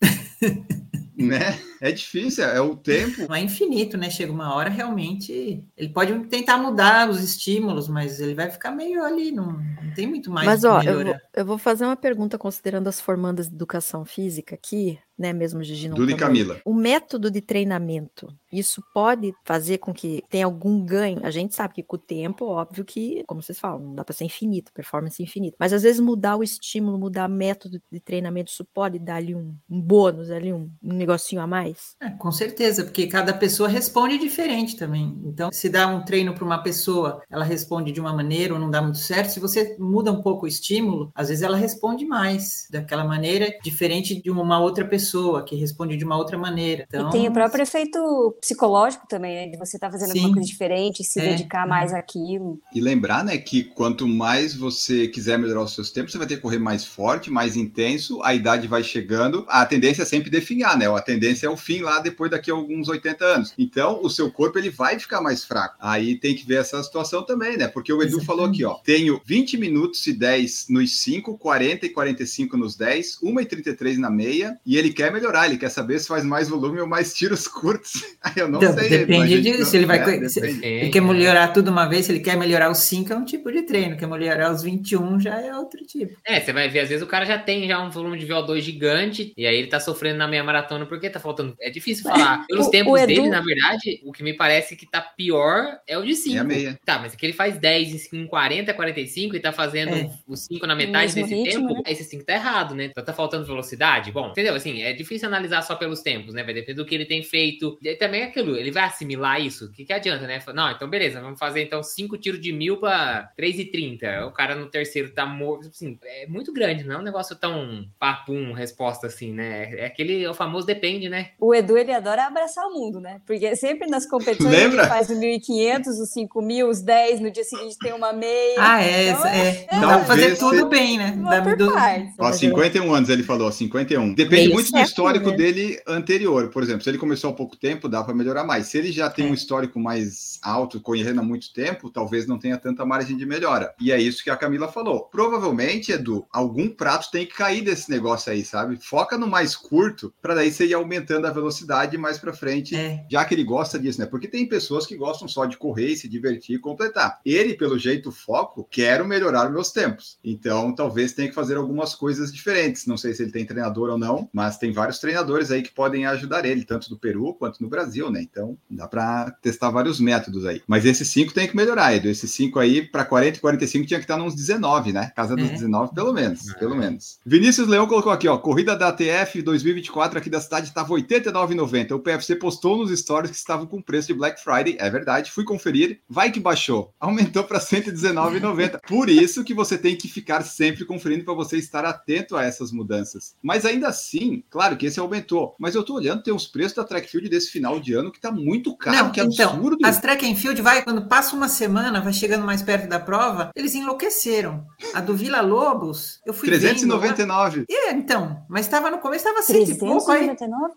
[1.18, 1.58] né?
[1.82, 3.28] É difícil, é o tempo.
[3.28, 4.10] Não é infinito, né?
[4.10, 5.64] Chega uma hora realmente.
[5.78, 10.08] Ele pode tentar mudar os estímulos, mas ele vai ficar meio ali, não, não tem
[10.08, 10.46] muito mais.
[10.46, 11.12] Mas, o ó, eu melhorar.
[11.12, 15.34] vou, eu vou fazer uma pergunta considerando as formandas de educação física aqui, né?
[15.34, 16.16] Mesmo Gigi não Duda e.
[16.16, 16.62] Camila.
[16.64, 21.20] O método de treinamento, isso pode fazer com que tenha algum ganho?
[21.24, 24.16] A gente sabe que com o tempo, óbvio que, como vocês falam, não dá para
[24.16, 25.58] ser infinito, performance infinita.
[25.60, 29.54] Mas às vezes mudar o estímulo, mudar método de treinamento, isso pode dar ali um,
[29.70, 31.69] um bônus, ali um, um negocinho a mais?
[31.70, 31.96] Mais.
[32.02, 35.18] É, com certeza, porque cada pessoa responde diferente também.
[35.26, 38.70] Então, se dá um treino para uma pessoa, ela responde de uma maneira ou não
[38.70, 39.32] dá muito certo.
[39.32, 44.22] Se você muda um pouco o estímulo, às vezes ela responde mais daquela maneira, diferente
[44.22, 46.86] de uma outra pessoa que responde de uma outra maneira.
[46.88, 49.52] Então, E tem o próprio efeito psicológico também, né?
[49.52, 50.20] De você estar fazendo Sim.
[50.20, 51.70] alguma coisa diferente, se É, dedicar é.
[51.70, 52.60] mais àquilo.
[52.74, 56.36] E lembrar, né, que quanto mais você quiser melhorar os seus tempos, você vai ter
[56.38, 60.78] que correr mais forte, mais intenso, a idade vai chegando, a tendência é sempre definhar,
[60.78, 60.88] né?
[60.90, 63.54] A tendência é o fim lá depois daqui a alguns 80 anos.
[63.58, 65.76] Então, o seu corpo ele vai ficar mais fraco.
[65.80, 67.68] Aí tem que ver essa situação também, né?
[67.68, 68.26] Porque o Edu Exatamente.
[68.26, 73.20] falou aqui, ó, tenho 20 minutos e 10 nos 5, 40 e 45 nos 10,
[73.22, 76.48] 1 e 33 na meia, e ele quer melhorar, ele quer saber se faz mais
[76.50, 78.04] volume ou mais tiros curtos.
[78.24, 78.90] Aí eu não Então, sei.
[78.90, 82.12] depende disso, não- se ele vai é, se- ele quer melhorar tudo uma vez, se
[82.12, 83.98] ele quer melhorar os 5, é um tipo de treino.
[83.98, 86.16] Quer melhorar os 21, já é outro tipo.
[86.26, 88.62] É, você vai ver, às vezes o cara já tem já um volume de VO2
[88.62, 91.49] gigante, e aí ele tá sofrendo na meia maratona porque tá faltando.
[91.60, 92.46] É difícil falar.
[92.48, 95.80] Pelos O- tempos o Edu- dele, na verdade, o que me parece que tá pior
[95.88, 96.52] é o de 5.
[96.52, 96.78] É.
[96.86, 100.10] Tá, mas é que ele faz 10 em 40, 45 e tá fazendo É.
[100.28, 101.74] os 5 na metade desse ritmo, tempo.
[101.84, 101.92] né?
[101.92, 102.86] Esse 5 tá errado, né?
[102.86, 104.12] Então tá faltando velocidade.
[104.12, 104.56] Bom, entendeu?
[104.56, 106.44] Assim, é difícil analisar só pelos tempos, né?
[106.44, 107.78] Vai depender do que ele tem feito.
[107.82, 109.66] E aí também é aquilo, ele vai assimilar isso?
[109.66, 110.42] O que, que adianta, né?
[110.54, 114.26] Não, então beleza, vamos fazer então 5 tiros de mil pra 3,30.
[114.28, 115.68] O cara no terceiro tá morto.
[115.68, 119.74] Assim, é muito grande, não é um negócio tão papum, resposta assim, né?
[119.80, 121.32] É aquele, é o famoso depende, né?
[121.40, 123.22] O Edu, ele adora abraçar o mundo, né?
[123.26, 124.82] Porque sempre nas competições Lembra?
[124.82, 128.56] ele faz o 1.500, os 5.000, os 10, no dia seguinte tem uma meia.
[128.58, 129.10] Ah, é.
[129.10, 129.68] Então, é.
[129.72, 131.18] Dá pra fazer se- tudo bem, né?
[131.22, 132.14] Vai Dá por do- partes.
[132.20, 134.14] Ó, 51 anos ele falou, 51.
[134.14, 135.38] Depende Meio muito do histórico né?
[135.38, 136.50] dele anterior.
[136.50, 138.68] Por exemplo, se ele começou há pouco tempo, dá para melhorar mais.
[138.68, 139.32] Se ele já tem É.
[139.32, 143.74] um histórico mais alto, correndo há muito tempo, talvez não tenha tanta margem de melhora.
[143.80, 145.04] E é isso que a Camila falou.
[145.06, 148.78] Provavelmente, Edu, algum prato tem que cair desse negócio aí, sabe?
[148.82, 152.76] Foca no mais curto, para daí você ir aumentando a da velocidade mais para frente,
[152.76, 153.06] é.
[153.10, 154.06] já que ele gosta disso, né?
[154.06, 157.20] Porque tem pessoas que gostam só de correr se divertir e completar.
[157.26, 160.18] Ele, pelo jeito, foco, quero melhorar meus tempos.
[160.24, 162.86] Então, talvez tenha que fazer algumas coisas diferentes.
[162.86, 166.06] Não sei se ele tem treinador ou não, mas tem vários treinadores aí que podem
[166.06, 168.22] ajudar ele, tanto do Peru quanto no Brasil, né?
[168.22, 170.62] Então, dá para testar vários métodos aí.
[170.68, 172.10] Mas esses cinco tem que melhorar, Edu.
[172.10, 175.12] Esses cinco aí, para 40 e 45, tinha que estar nos 19, né?
[175.16, 175.52] Casa dos é.
[175.52, 176.50] 19, pelo menos.
[176.50, 176.54] É.
[176.60, 177.20] Pelo menos.
[177.26, 181.92] Vinícius Leão colocou aqui, ó, corrida da ATF 2024 aqui da cidade estava 80 R$89,90.
[181.92, 184.78] O PFC postou nos stories que estavam com preço de Black Friday.
[184.80, 186.02] É verdade, fui conferir.
[186.10, 186.94] Vai que baixou.
[187.00, 188.80] Aumentou para R$119,90.
[188.88, 192.72] Por isso que você tem que ficar sempre conferindo para você estar atento a essas
[192.72, 193.36] mudanças.
[193.42, 195.56] Mas ainda assim, claro que esse aumentou.
[195.60, 198.18] Mas eu estou olhando, tem os preços da track field desse final de ano que
[198.18, 198.98] está muito caro.
[198.98, 199.78] Não, que então, absurdo.
[199.86, 203.52] As track and field vai, quando passa uma semana, vai chegando mais perto da prova,
[203.56, 204.66] eles enlouqueceram.
[204.94, 206.48] A do Vila Lobos, eu fui.
[206.48, 207.60] 399.
[207.60, 207.76] Vendo, né?
[207.90, 210.12] É, então, mas estava no começo, estava 100 e pouco.
[210.12, 210.30] Aí,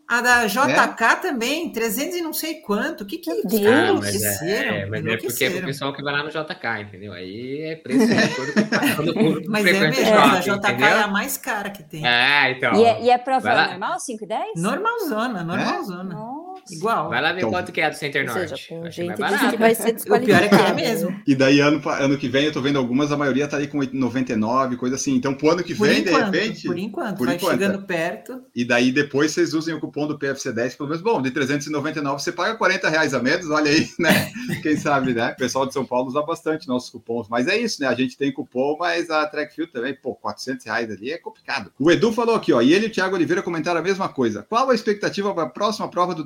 [0.09, 3.03] a da JK também, 300 e não sei quanto.
[3.03, 6.13] O que que Ah, mas é, é, mas é porque é pro pessoal que vai
[6.13, 7.13] lá no JK, entendeu?
[7.13, 8.53] Aí é preço de acordo
[9.15, 10.87] com o Mas é mesmo, a shopping, JK entendeu?
[10.87, 12.07] é a mais cara que tem.
[12.07, 12.75] Ah, então.
[12.75, 14.45] E é, e é prova normal, 5 e 10?
[14.57, 16.15] Normalzona, normalzona.
[16.15, 16.32] Nossa.
[16.71, 17.09] Igual.
[17.09, 18.49] Vai lá ver Então, quanto que é a do Center Norte.
[18.67, 19.51] seja, diz barato.
[19.51, 21.21] que vai ser O pior é que é mesmo.
[21.27, 23.81] E daí, ano, ano que vem, eu tô vendo algumas, a maioria tá aí com
[23.83, 25.15] 99, coisa assim.
[25.15, 26.67] Então, pro ano que Por vem, enquanto, de repente.
[26.67, 28.43] por enquanto, por vai enquanto, chegando perto.
[28.55, 32.33] E daí, depois, vocês usem o cupom do PFC10, pelo menos, bom, de 399, você
[32.33, 34.33] paga 40 reais a menos, olha aí, né?
[34.63, 35.33] Quem sabe, né?
[35.33, 37.29] O pessoal de São Paulo usa bastante nossos cupons.
[37.29, 37.89] Mas é isso, né?
[37.89, 41.73] A gente tem cupom, mas a Trackfield também, pô, 400 reais ali é complicado.
[41.79, 44.45] O Edu falou aqui, ó, e ele e o Thiago Oliveira comentaram a mesma coisa.
[44.49, 46.25] Qual a expectativa para a próxima prova do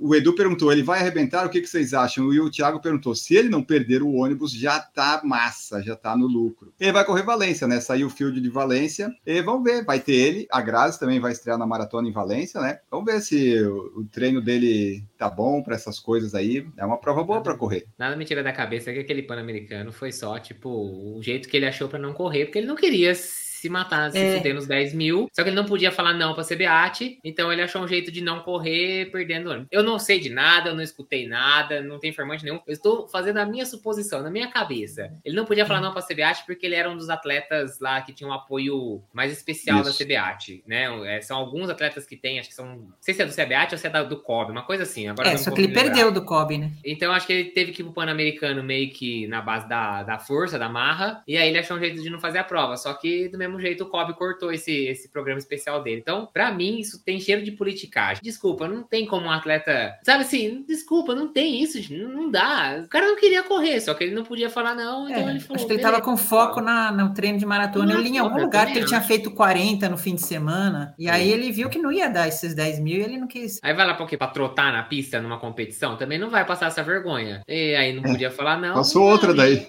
[0.00, 1.46] O Edu perguntou, ele vai arrebentar?
[1.46, 2.32] O que, que vocês acham?
[2.32, 6.16] E o Thiago perguntou, se ele não perder o ônibus, já tá massa, já tá
[6.16, 6.72] no lucro.
[6.78, 7.80] Ele vai correr Valência, né?
[7.80, 9.12] Saiu o field de Valência.
[9.24, 10.46] E vamos ver, vai ter ele.
[10.50, 12.80] A Grazi também vai estrear na maratona em Valência, né?
[12.90, 16.66] Vamos ver se o, treino dele tá bom para essas coisas aí.
[16.76, 17.86] É uma prova boa para correr.
[17.98, 21.66] Nada me tira da cabeça que aquele pan-americano foi só, tipo, o jeito que ele
[21.66, 24.36] achou pra não correr, porque ele não queria se matar, se É.
[24.36, 25.28] fuder nos 10 mil.
[25.32, 28.20] Só que ele não podia falar não pra CBAT, então ele achou um jeito de
[28.20, 29.68] não correr perdendo ônibus.
[29.70, 32.60] Eu não sei de nada, eu não escutei nada, não tem informante nenhum.
[32.66, 35.12] Eu estou fazendo a minha suposição, na minha cabeça.
[35.24, 38.12] Ele não podia falar não pra CBAT porque ele era um dos atletas lá que
[38.12, 39.98] tinha um apoio mais especial da Isso.
[40.04, 40.86] CBAT, né?
[41.16, 42.66] É, são alguns atletas que tem, acho que são.
[42.76, 45.08] Não sei se é do CBAT ou se é da- do COB, uma coisa assim.
[45.08, 46.70] Agora É, não só que ele perdeu do Kobe, né?
[46.84, 50.18] Então acho que ele teve que ir pro Pan-Americano meio que na base da, da
[50.18, 52.76] força, da marra, e aí ele achou um jeito de não fazer a prova.
[52.76, 56.00] Só que do mesmo mesmo jeito o Kobe cortou esse, esse programa especial dele.
[56.00, 58.20] Então, pra mim, isso tem cheiro de politicagem.
[58.22, 59.94] Desculpa, não tem como um atleta.
[60.04, 62.82] Sabe assim, desculpa, não tem isso, não, não dá.
[62.84, 65.40] O cara não queria correr, só que ele não podia falar não, então É, ele
[65.40, 65.56] falou.
[65.56, 67.92] acho que ele "Beleza, tava com foco na, no treino de maratona.
[67.92, 70.94] Eu li em algum lugar que ele tinha feito 40 no fim de semana.
[70.98, 73.58] E aí ele viu que não ia dar esses 10 mil e ele não quis.
[73.62, 74.16] Aí vai lá pra quê?
[74.16, 75.96] Pra trotar na pista numa competição?
[75.96, 77.42] Também não vai passar essa vergonha.
[77.48, 78.74] E aí não podia falar, não.
[78.74, 79.66] Passou não, outra daí.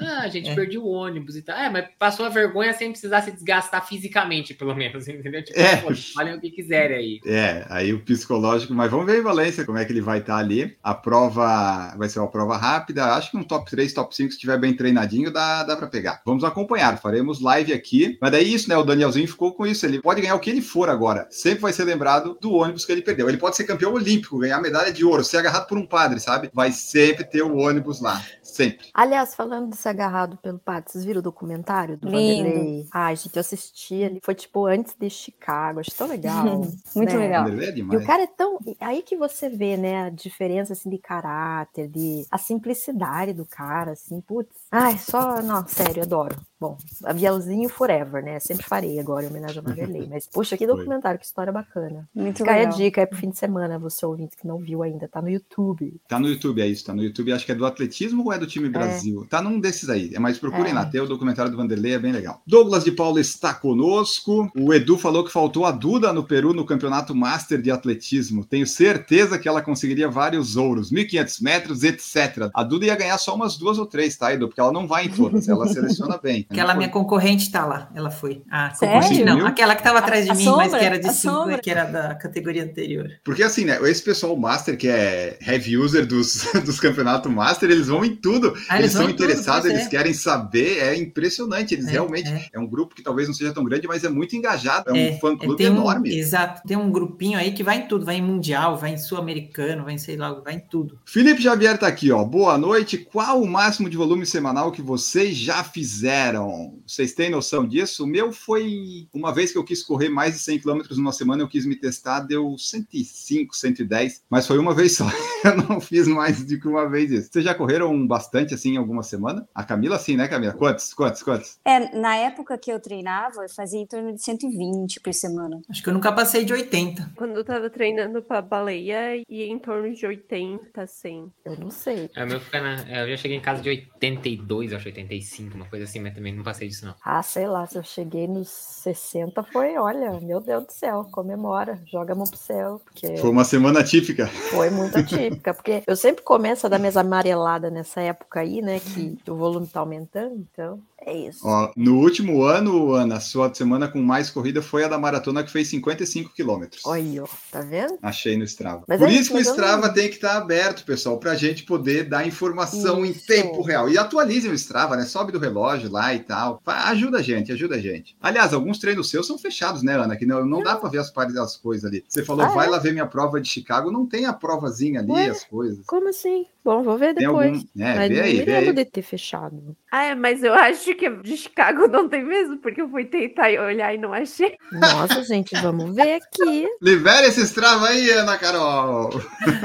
[0.00, 0.54] Ah, a gente É.
[0.54, 1.56] perdeu o ônibus e tal.
[1.56, 5.42] É, mas passou a vergonha sem precisar se desgastar fisicamente, pelo menos, entendeu?
[5.44, 5.76] Tipo, É.
[5.76, 7.20] pô, falem o que quiserem aí.
[7.26, 10.36] É, aí o psicológico, mas vamos ver em Valência como é que ele vai estar
[10.36, 10.76] ali.
[10.82, 14.36] A prova vai ser uma prova rápida, acho que um top 3, top 5, se
[14.36, 16.20] estiver bem treinadinho, dá, dá para pegar.
[16.24, 18.16] Vamos acompanhar, faremos live aqui.
[18.20, 18.76] Mas daí isso, né?
[18.76, 19.84] O Danielzinho ficou com isso.
[19.86, 21.26] Ele pode ganhar o que ele for agora.
[21.30, 23.28] Sempre vai ser lembrado do ônibus que ele perdeu.
[23.28, 26.50] Ele pode ser campeão olímpico, ganhar medalha de ouro, ser agarrado por um padre, sabe?
[26.52, 28.22] Vai sempre ter o ônibus lá.
[28.42, 28.86] Sempre.
[28.94, 32.44] Aliás, falando de ser agarrado pelo padre, vocês viram o documentário do Lindo.
[32.44, 32.86] Vanderlei?
[33.08, 34.20] Ai, gente, eu assisti ele.
[34.22, 35.80] Foi tipo antes de Chicago.
[35.80, 36.44] Achei tão legal.
[36.94, 37.18] Muito né?
[37.18, 37.48] legal.
[37.48, 38.58] É E o cara é tão.
[38.80, 43.92] Aí que você vê, né, a diferença assim de caráter, de a simplicidade do cara,
[43.92, 44.54] assim, putz.
[44.70, 45.40] Ai, só.
[45.40, 46.36] Não, sério, adoro.
[46.60, 48.40] Bom, aviãozinho forever, né?
[48.40, 50.06] Sempre farei agora em homenagem ao Vanderlei.
[50.10, 50.76] Mas, poxa, que Foi.
[50.76, 52.08] documentário, que história bacana.
[52.14, 52.76] Muito Fica aí a legal.
[52.76, 56.00] dica aí pro fim de semana, você ouvinte que não viu ainda, tá no YouTube.
[56.08, 56.84] Tá no YouTube, é isso.
[56.84, 57.32] Tá no YouTube.
[57.32, 59.24] Acho que é do atletismo ou é do time Brasil?
[59.30, 60.12] Tá num desses aí.
[60.14, 60.74] É, mas procurem É.
[60.74, 60.84] lá.
[60.84, 62.42] Tem o documentário do Vanderlei, é bem legal.
[62.44, 64.50] Douglas de Paula está conosco.
[64.58, 68.44] O Edu falou que faltou a Duda no Peru no campeonato Master de Atletismo.
[68.44, 72.50] Tenho certeza que ela conseguiria vários ouros, 1.500 metros, etc.
[72.52, 74.48] A Duda ia ganhar só umas duas ou três, tá, Edu?
[74.48, 75.48] Porque ela não vai em todas.
[75.48, 76.47] Ela seleciona bem.
[76.50, 78.42] Aquela minha concorrente tá lá, ela foi.
[78.50, 78.94] A Sério?
[78.94, 80.78] concorrente não, aquela que tava atrás de A- a mim, mas sombra?
[80.78, 81.58] que era de A 5, sombra?
[81.58, 83.10] que era da categoria anterior.
[83.22, 83.78] Porque assim, né?
[83.82, 88.54] Esse pessoal Master, que é heavy user dos, dos campeonatos Master, eles vão em tudo.
[88.68, 89.90] Ah, eles, vão são tudo, interessados, pois eles é.
[89.90, 91.74] querem saber, é impressionante.
[91.74, 92.28] Eles É, realmente.
[92.30, 92.46] é.
[92.52, 92.58] É.
[92.58, 94.88] um grupo que talvez não seja tão grande, mas é muito engajado.
[94.90, 96.16] É um É, fã-clube tem um- enorme.
[96.18, 99.84] exato, tem um grupinho aí que vai em tudo, vai em mundial, vai em sul-americano,
[99.84, 100.98] vai em sei lá, vai em tudo.
[101.04, 102.24] Felipe Xavier tá aqui, ó.
[102.24, 102.96] Boa noite.
[102.98, 106.37] Qual o máximo de volume semanal que vocês já fizeram?
[106.86, 108.04] Vocês têm noção disso?
[108.04, 111.42] O meu foi uma vez que eu quis correr mais de 100 km numa semana,
[111.42, 115.06] eu quis me testar, deu 105, 110, mas foi uma vez só.
[115.44, 117.30] Eu não fiz mais do que uma vez isso.
[117.32, 119.48] Vocês já correram bastante assim em alguma semana?
[119.54, 120.52] A Camila, sim, né, Camila?
[120.52, 120.92] Quantos?
[120.92, 121.22] Quantos?
[121.22, 121.58] Quantos?
[121.64, 125.60] É, na época que eu treinava, eu fazia em torno de 120 por semana.
[125.68, 127.12] Acho que eu nunca passei de 80.
[127.16, 131.32] Quando eu tava treinando pra baleia, ia em torno de 80, 100.
[131.44, 132.10] Eu não sei.
[132.14, 133.02] É, o meu fica na.
[133.02, 136.42] Eu já cheguei em casa de 82, acho 85, uma coisa assim, mas também não
[136.44, 136.94] passei disso, não.
[137.04, 141.80] Ah, sei lá, se eu cheguei nos 60 foi, olha, meu Deus do céu, comemora,
[141.90, 144.26] joga a mão pro céu, porque Foi uma semana típica.
[144.50, 148.80] foi muito atípica, porque eu sempre começo a dar minhas amareladas nessa época aí, né,
[148.80, 151.40] que o volume tá aumentando, então é isso.
[151.46, 155.42] Ó, no último ano, Ana, a sua semana com mais corrida foi a da maratona
[155.44, 156.82] que fez 55 quilômetros.
[156.84, 157.98] Olha aí, ó, tá vendo?
[158.02, 158.82] Achei no Strava.
[158.86, 161.36] Mas Por é isso que o Strava não- tem que estar aberto, pessoal, para a
[161.36, 163.26] gente poder dar informação em Isso.
[163.26, 163.88] tempo real.
[163.88, 165.04] E atualizem o Strava, né?
[165.04, 166.60] Sobe do relógio lá e tal.
[166.66, 168.16] Ajuda a gente, ajuda a gente.
[168.20, 170.16] Aliás, alguns treinos seus são fechados, né, Ana?
[170.16, 172.04] Que não, não dá para ver as partes das coisas ali.
[172.08, 172.70] Você falou, Ah, vai é?
[172.70, 175.28] lá ver minha prova de Chicago, não tem a provazinha ali, Ué?
[175.28, 175.84] as coisas.
[175.86, 176.46] Como assim?
[176.68, 177.46] Bom, vou ver depois.
[177.64, 177.82] algum.
[177.82, 178.74] É, Mas vê aí, vê lembro aí.
[178.74, 179.74] de ter fechado.
[179.90, 183.48] Ah, é, mas eu acho que de Chicago não tem mesmo, porque eu fui tentar
[183.52, 184.54] olhar e não achei.
[184.70, 186.68] Nossa, gente, vamos ver aqui.
[186.82, 189.08] Libera esse Strava aí, Ana Carol.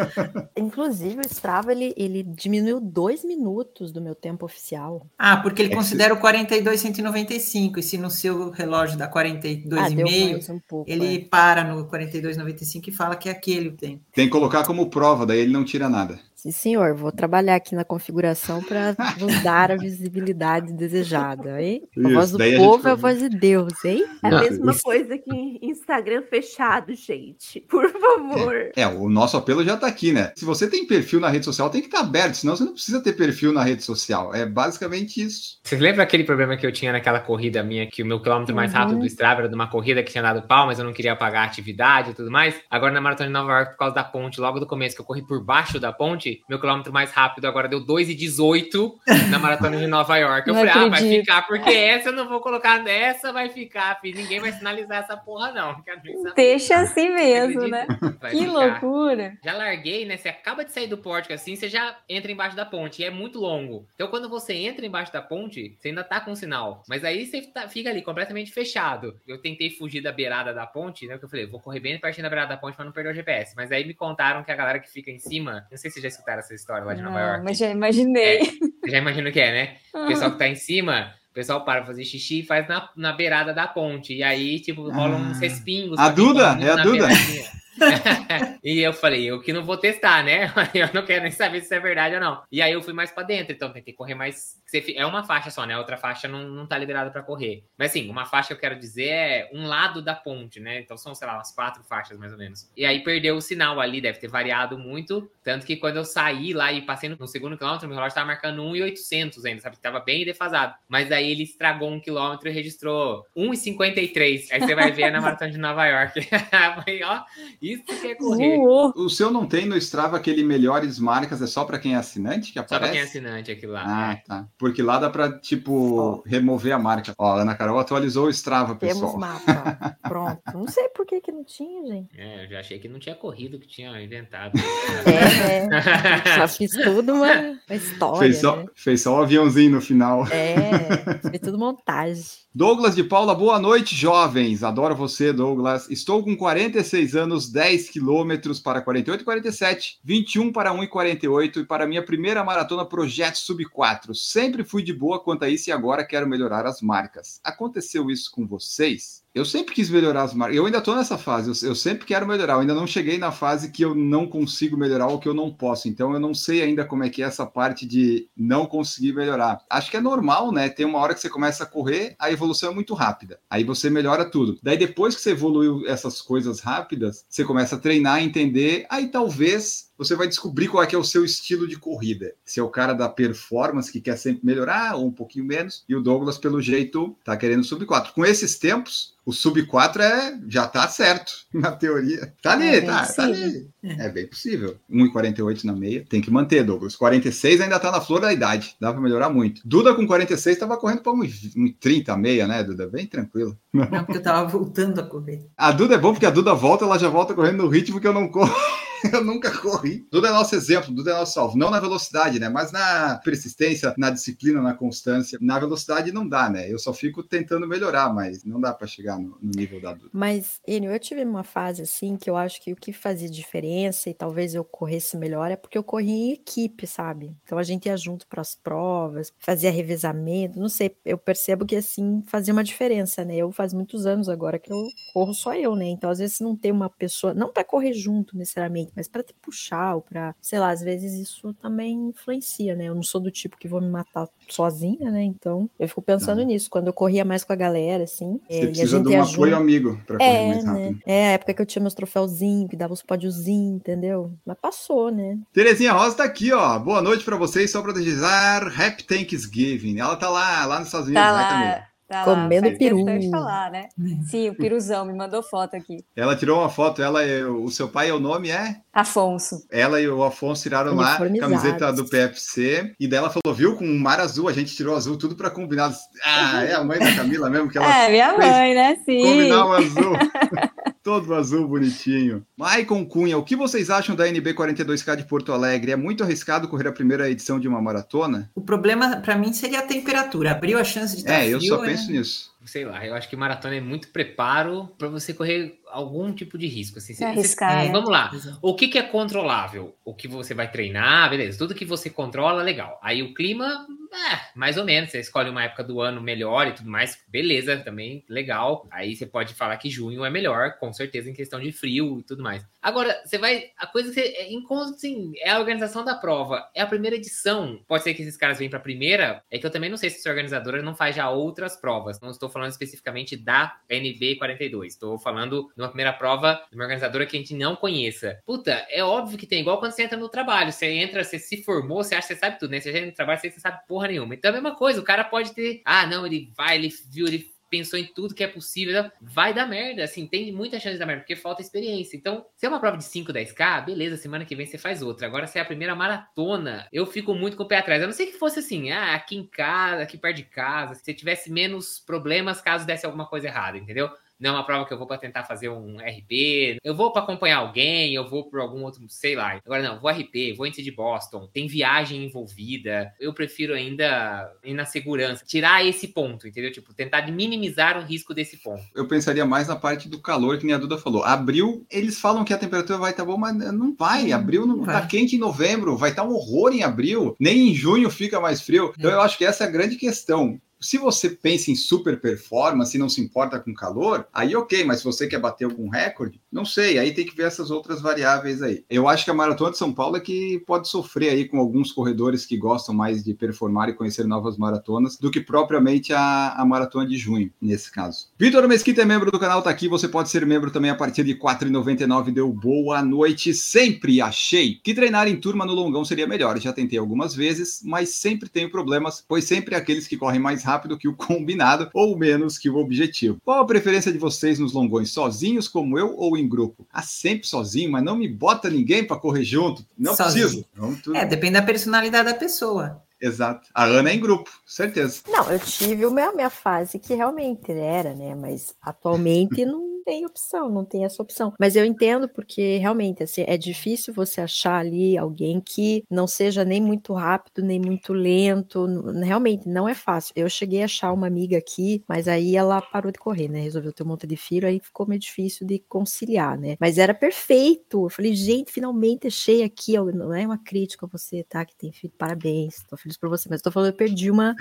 [0.55, 5.05] Inclusive, o Strava, ele, ele diminuiu dois minutos do meu tempo oficial.
[5.19, 10.05] Ah, porque ele É considera o 42,195, e se no seu relógio dá Ah, deu
[10.07, 10.89] 42,5, mais um pouco.
[10.89, 11.19] ele é.
[11.19, 14.03] para no 42,95 e fala que é aquele o tempo.
[14.13, 16.17] Tem que colocar como prova, daí ele não tira nada.
[16.43, 21.83] Sim, senhor, vou trabalhar aqui na configuração para vos dar a visibilidade desejada, hein?
[21.95, 24.03] A Isso, voz do a povo é a voz de Deus, hein?
[24.21, 27.61] É a mesma isso- coisa que Instagram fechado, gente.
[27.61, 28.71] Por favor.
[28.75, 30.33] É, o nosso apelo já tá aqui, né?
[30.35, 33.01] Se você tem perfil na rede social, tem que estar aberto, senão você não precisa
[33.01, 34.35] ter perfil na rede social.
[34.35, 35.59] É basicamente isso.
[35.63, 38.73] Vocês lembram aquele problema que eu tinha naquela corrida minha, que o meu quilômetro mais
[38.73, 38.79] Uhum.
[38.79, 41.15] rápido do Strava era de uma corrida que tinha dado pau, mas eu não queria
[41.15, 42.53] pagar a atividade e tudo mais?
[42.69, 45.05] Agora na Maratona de Nova York, por causa da ponte, logo do começo, que eu
[45.05, 49.87] corri por baixo da ponte, meu quilômetro mais rápido agora deu 2,18 na Maratona de
[49.87, 50.47] Nova York.
[50.47, 51.19] Eu Não falei, ah, vai acredito.
[51.21, 54.17] ficar, porque essa eu não vou colocar nessa, vai ficar, filho.
[54.17, 55.73] Ninguém vai sinalizar essa porra, não.
[55.83, 56.33] Saber.
[56.35, 57.85] Deixa assim mesmo, né?
[58.21, 58.51] Vai Que ficar.
[58.51, 59.37] loucura.
[59.43, 60.17] Já larguei, né?
[60.17, 63.01] Você acaba de sair do pórtico assim, você já entra embaixo da ponte.
[63.01, 63.85] E é muito longo.
[63.95, 66.83] Então, quando você entra embaixo da ponte, você ainda tá com sinal.
[66.87, 69.15] Mas aí você tá- fica ali completamente fechado.
[69.27, 71.17] Eu tentei fugir da beirada da ponte, né?
[71.17, 73.13] Que eu falei, vou correr bem pertinho da beirada da ponte pra não perder o
[73.13, 73.53] GPS.
[73.55, 75.65] Mas aí me contaram que a galera que fica em cima.
[75.69, 77.43] Não sei se já escutaram essa história lá de Nova Não, York.
[77.43, 78.39] mas já imaginei.
[78.83, 79.75] Você já imagina o que é, né?
[79.93, 83.11] O pessoal que tá em cima O pessoal para fazer xixi e faz na, na
[83.13, 84.13] beirada da ponte.
[84.13, 85.41] E aí, tipo, rolam uns Ah.
[85.41, 85.99] respingos.
[85.99, 86.57] A Duda?
[86.61, 87.07] É a Duda?
[87.07, 87.43] beiradinha.
[88.63, 90.51] e eu falei, eu que não vou testar, né?
[90.73, 92.41] Eu não quero nem saber se é verdade ou não.
[92.51, 94.61] E aí eu fui mais pra dentro, então tentei correr mais.
[94.95, 95.77] É uma faixa só, né?
[95.77, 97.63] Outra faixa não, não tá liberada pra correr.
[97.77, 100.79] Mas assim, uma faixa que eu quero dizer é um lado da ponte, né?
[100.79, 102.69] Então são, sei lá, umas quatro faixas mais ou menos.
[102.75, 105.29] E aí perdeu o sinal ali, deve ter variado muito.
[105.43, 108.63] Tanto que quando eu saí lá e passei no, segundo quilômetro, meu relógio tava marcando
[108.63, 109.77] 1,800 ainda, sabe?
[109.77, 110.73] Tava bem defasado.
[110.87, 114.47] Mas aí ele estragou um quilômetro e registrou 1,53.
[114.51, 116.27] Aí você vai ver na maratona de Nova York.
[116.75, 117.23] Falei, ó,
[117.73, 118.57] isso que é correr.
[118.57, 118.93] Voou.
[118.95, 122.51] O seu não tem no Strava aquele melhores marcas, é só pra quem é assinante
[122.51, 122.79] que Só aparece?
[122.81, 123.83] pra quem é assinante aquilo lá.
[123.85, 124.15] Ah, é.
[124.27, 124.47] tá.
[124.57, 127.13] Porque lá dá pra, tipo, remover a marca.
[127.17, 129.17] Ó, a Ana Carol atualizou o Strava, Temos pessoal.
[129.19, 129.97] mapa.
[130.03, 130.41] Pronto.
[130.53, 132.09] Não sei por que, que não tinha, gente.
[132.17, 134.53] É, eu já achei que não tinha corrido que tinha inventado.
[135.05, 135.81] É, né?
[136.25, 137.31] Já fiz tudo uma,
[137.67, 138.19] uma história.
[138.19, 138.65] Fez só, né?
[138.75, 140.25] fez só o aviãozinho no final.
[140.27, 142.23] É, foi tudo montagem.
[142.55, 144.63] Douglas de Paula, boa noite, jovens.
[144.63, 145.89] Adoro você, Douglas.
[145.89, 151.59] Estou com 46 anos, 10 quilômetros para 48 e 47, 21 para 1 e 48
[151.61, 154.13] e para minha primeira maratona Projeto Sub 4.
[154.13, 157.39] Sempre fui de boa quanto a isso e agora quero melhorar as marcas.
[157.41, 159.22] Aconteceu isso com vocês?
[159.33, 160.55] Eu sempre quis melhorar as marcas.
[160.55, 161.49] Eu ainda estou nessa fase.
[161.49, 162.53] Eu, eu sempre quero melhorar.
[162.53, 165.51] Eu ainda não cheguei na fase que eu não consigo melhorar ou que eu não
[165.51, 165.87] posso.
[165.87, 169.59] Então eu não sei ainda como é que é essa parte de não conseguir melhorar.
[169.67, 170.69] Acho que é normal, né?
[170.69, 173.39] Tem uma hora que você começa a correr, a evolução é muito rápida.
[173.49, 174.59] Aí você melhora tudo.
[174.61, 178.85] Daí depois que você evoluiu essas coisas rápidas, você começa a treinar, entender.
[178.87, 182.33] Aí talvez você vai descobrir qual é que é o seu estilo de corrida.
[182.45, 185.95] Se é o cara da performance que quer sempre melhorar ou um pouquinho menos, e
[185.95, 188.13] o Douglas pelo jeito tá querendo sub 4.
[188.13, 192.33] Com esses tempos, o sub 4 é já tá certo na teoria.
[192.41, 193.43] Tá ali, É bem tá, tá possível.
[193.43, 193.69] ali.
[193.83, 194.75] É bem possível.
[194.91, 196.05] 1,48 na meia.
[196.09, 196.95] Tem que manter, Douglas.
[196.95, 198.75] 46 ainda tá na flor da idade.
[198.79, 199.61] Dá pra melhorar muito.
[199.65, 202.87] Duda com 46 tava correndo pra 1,30 a meia, né, Duda?
[202.87, 203.57] Bem tranquilo.
[203.71, 205.47] Não, porque eu tava voltando a correr.
[205.57, 208.07] A Duda é bom porque a Duda volta, ela já volta correndo no ritmo que
[208.07, 208.53] eu não corro.
[209.11, 210.05] Eu nunca corri.
[210.09, 211.57] Duda é nosso exemplo, Duda é nosso salvo.
[211.57, 212.49] Não na velocidade, né?
[212.49, 215.37] Mas na persistência, na disciplina, na constância.
[215.41, 216.71] Na velocidade não dá, né?
[216.71, 220.09] Eu só fico tentando melhorar, mas não dá para chegar no, no, nível da Duda.
[220.13, 224.09] Mas, Enio, eu tive uma fase assim que eu acho que o que fazia diferença
[224.09, 227.35] e talvez eu corresse melhor é porque eu corri em equipe, sabe?
[227.43, 231.75] Então a gente ia junto para as provas, fazia revezamento, não sei, eu percebo que
[231.75, 233.35] assim fazia uma diferença, né?
[233.35, 235.85] Eu faz muitos anos agora que eu corro só eu, né?
[235.85, 239.33] Então às vezes não tem uma pessoa, não para correr junto necessariamente, mas para te
[239.41, 242.85] puxar ou para, sei lá, às vezes isso também influencia, né?
[242.85, 245.23] Eu não sou do tipo que vou me matar sozinha, né?
[245.23, 246.45] Então eu fico pensando Não.
[246.45, 248.39] nisso, quando eu corria mais com a galera, assim.
[248.49, 250.63] Você é, e a precisa gente de um ia apoio amigo para correr É, mais
[250.65, 250.71] né?
[250.71, 250.99] rápido.
[251.05, 254.31] É a época que eu tinha meus troféuzinhos, que dava os pódiozinhos, entendeu?
[254.45, 255.37] Mas passou, né?
[255.53, 256.77] Terezinha Rosa tá aqui, ó.
[256.79, 259.99] Boa noite para vocês, só para desejar Happy Thanksgiving.
[259.99, 261.92] Ela tá lá, lá nos Estados Unidos, Tá né, lá, Camila?
[262.13, 262.75] Tá Comendo lá.
[262.77, 263.05] Peru.
[263.19, 263.87] de falar, né?
[264.29, 265.97] Sim, o piruzão me mandou foto aqui.
[266.15, 268.77] Ela tirou uma foto, ela o seu pai, o nome é?
[268.93, 269.65] Afonso.
[269.71, 273.99] Ela e o Afonso tiraram lá camiseta do PFC e dela falou, viu, com um
[273.99, 275.91] mar azul, a gente tirou azul tudo para combinar.
[276.23, 278.95] Ah, é a mãe da Camila mesmo que ela É, minha mãe, né?
[279.05, 279.23] Sim.
[279.23, 280.13] combinar o azul.
[281.03, 282.45] Todo azul bonitinho.
[282.57, 285.91] Maicon Cunha, o que vocês acham da NB 42K de Porto Alegre?
[285.91, 288.49] É muito arriscado correr a primeira edição de uma maratona?
[288.55, 290.51] O problema para mim seria a temperatura.
[290.51, 291.89] Abriu a chance de estar É, eu frio, só né?
[291.89, 292.52] penso nisso.
[292.65, 296.65] Sei lá, eu acho que maratona é muito preparo para você correr algum tipo de
[296.67, 296.97] risco.
[296.97, 297.91] Assim, Se Cê- arriscar, cê- né?
[297.91, 298.31] Vamos lá.
[298.61, 299.95] O que, que é controlável?
[300.03, 301.57] O que você vai treinar, beleza.
[301.57, 302.99] Tudo que você controla, legal.
[303.03, 305.11] Aí o clima, é, mais ou menos.
[305.11, 308.87] Você escolhe uma época do ano melhor e tudo mais, beleza, também legal.
[308.91, 312.23] Aí você pode falar que junho é melhor, com certeza, em questão de frio e
[312.23, 312.65] tudo mais.
[312.81, 313.65] Agora, você vai.
[313.77, 314.21] A coisa que você.
[314.35, 316.67] é, enquanto, assim, é a organização da prova.
[316.73, 317.79] É a primeira edição.
[317.87, 319.43] Pode ser que esses caras venham pra primeira.
[319.51, 322.19] É que eu também não sei se essa organizadora não faz já outras provas.
[322.19, 324.85] Não estou falando especificamente da NB42.
[324.85, 328.39] Estou falando de uma primeira prova de uma organizadora que a gente não conheça.
[328.45, 330.71] Puta, é óbvio que tem, igual quando você entra no trabalho.
[330.71, 332.79] Você entra, você se formou, você acha que você sabe tudo, né?
[332.79, 334.35] Você entra no trabalho, você não sabe porra nenhuma.
[334.35, 335.81] Então é a mesma coisa, o cara pode ter.
[335.85, 339.65] Ah, não, ele vai, ele viu, ele pensou em tudo que é possível, vai dar
[339.65, 342.15] merda, assim, tem muita chance de dar merda, porque falta experiência.
[342.15, 345.25] Então, se é uma prova de 5, 10k, beleza, semana que vem você faz outra.
[345.25, 348.03] Agora, se é a primeira maratona, eu fico muito com o pé atrás.
[348.03, 351.13] A não ser que fosse assim, ah, aqui em casa, aqui perto de casa, se
[351.15, 354.07] tivesse menos problemas caso desse alguma coisa errada, entendeu?
[354.43, 356.77] Não é uma prova que eu vou para tentar fazer um RP.
[356.83, 359.57] Eu vou para acompanhar alguém, eu vou por algum outro, sei lá.
[359.65, 363.13] Agora não, vou RP, vou índice de Boston, tem viagem envolvida.
[363.21, 366.73] Eu prefiro ainda ir na segurança, tirar esse ponto, entendeu?
[366.73, 368.83] Tipo, tentar minimizar o risco desse ponto.
[368.93, 371.23] Eu pensaria mais na parte do calor, que nem a Duda falou.
[371.23, 374.33] Abril, eles falam que a temperatura vai estar boa, mas não vai.
[374.33, 375.01] Abril não vai.
[375.01, 377.33] tá quente em novembro, vai estar um horror em abril.
[377.39, 378.93] Nem em junho fica mais frio.
[378.97, 380.59] Então eu acho que essa é a grande questão.
[380.83, 384.99] Se você pensa em super performance e não se importa com calor, aí ok, mas
[384.99, 388.61] se você quer bater algum recorde, não sei, aí tem que ver essas outras variáveis
[388.61, 388.83] aí.
[388.89, 391.93] Eu acho que a Maratona de São Paulo é que pode sofrer aí com alguns
[391.93, 396.65] corredores que gostam mais de performar e conhecer novas maratonas do que propriamente a, a
[396.65, 398.27] maratona de junho, nesse caso.
[398.37, 401.23] Vitor Mesquita é membro do canal, tá aqui, você pode ser membro também a partir
[401.23, 406.27] de R$ 4,99, deu boa noite, sempre achei que treinar em turma no longão seria
[406.27, 410.61] melhor, já tentei algumas vezes, mas sempre tenho problemas, pois sempre aqueles que correm mais
[410.61, 413.37] rápido que o combinado ou menos que o objetivo.
[413.43, 416.87] Qual a preferência de vocês nos longões, sozinhos como eu ou em grupo?
[416.91, 420.65] Ah, sempre sozinho, mas não me bota ninguém para correr junto, não Sozinho.
[420.77, 421.15] preciso.
[421.15, 423.01] É, depende da personalidade da pessoa.
[423.21, 423.69] Exato.
[423.73, 425.21] A Ana é em grupo, certeza.
[425.29, 428.35] Não, eu tive uma minha fase que realmente era, né?
[428.35, 431.53] Mas atualmente não tem opção, não tem essa opção.
[431.59, 436.63] Mas eu entendo porque realmente assim, é difícil você achar ali alguém que não seja
[436.65, 438.85] nem muito rápido, nem muito lento.
[439.23, 440.33] Realmente não é fácil.
[440.35, 443.61] Eu cheguei a achar uma amiga aqui, mas aí ela parou de correr, né?
[443.61, 446.75] Resolveu ter um monte de filho, aí ficou meio difícil de conciliar, né?
[446.79, 448.05] Mas era perfeito.
[448.05, 449.93] Eu falei, gente, finalmente achei aqui.
[449.93, 451.63] Não é uma crítica a você, tá?
[451.65, 453.47] Que tem filho, parabéns, tô feliz por você.
[453.49, 454.55] Mas tô falando, eu perdi uma,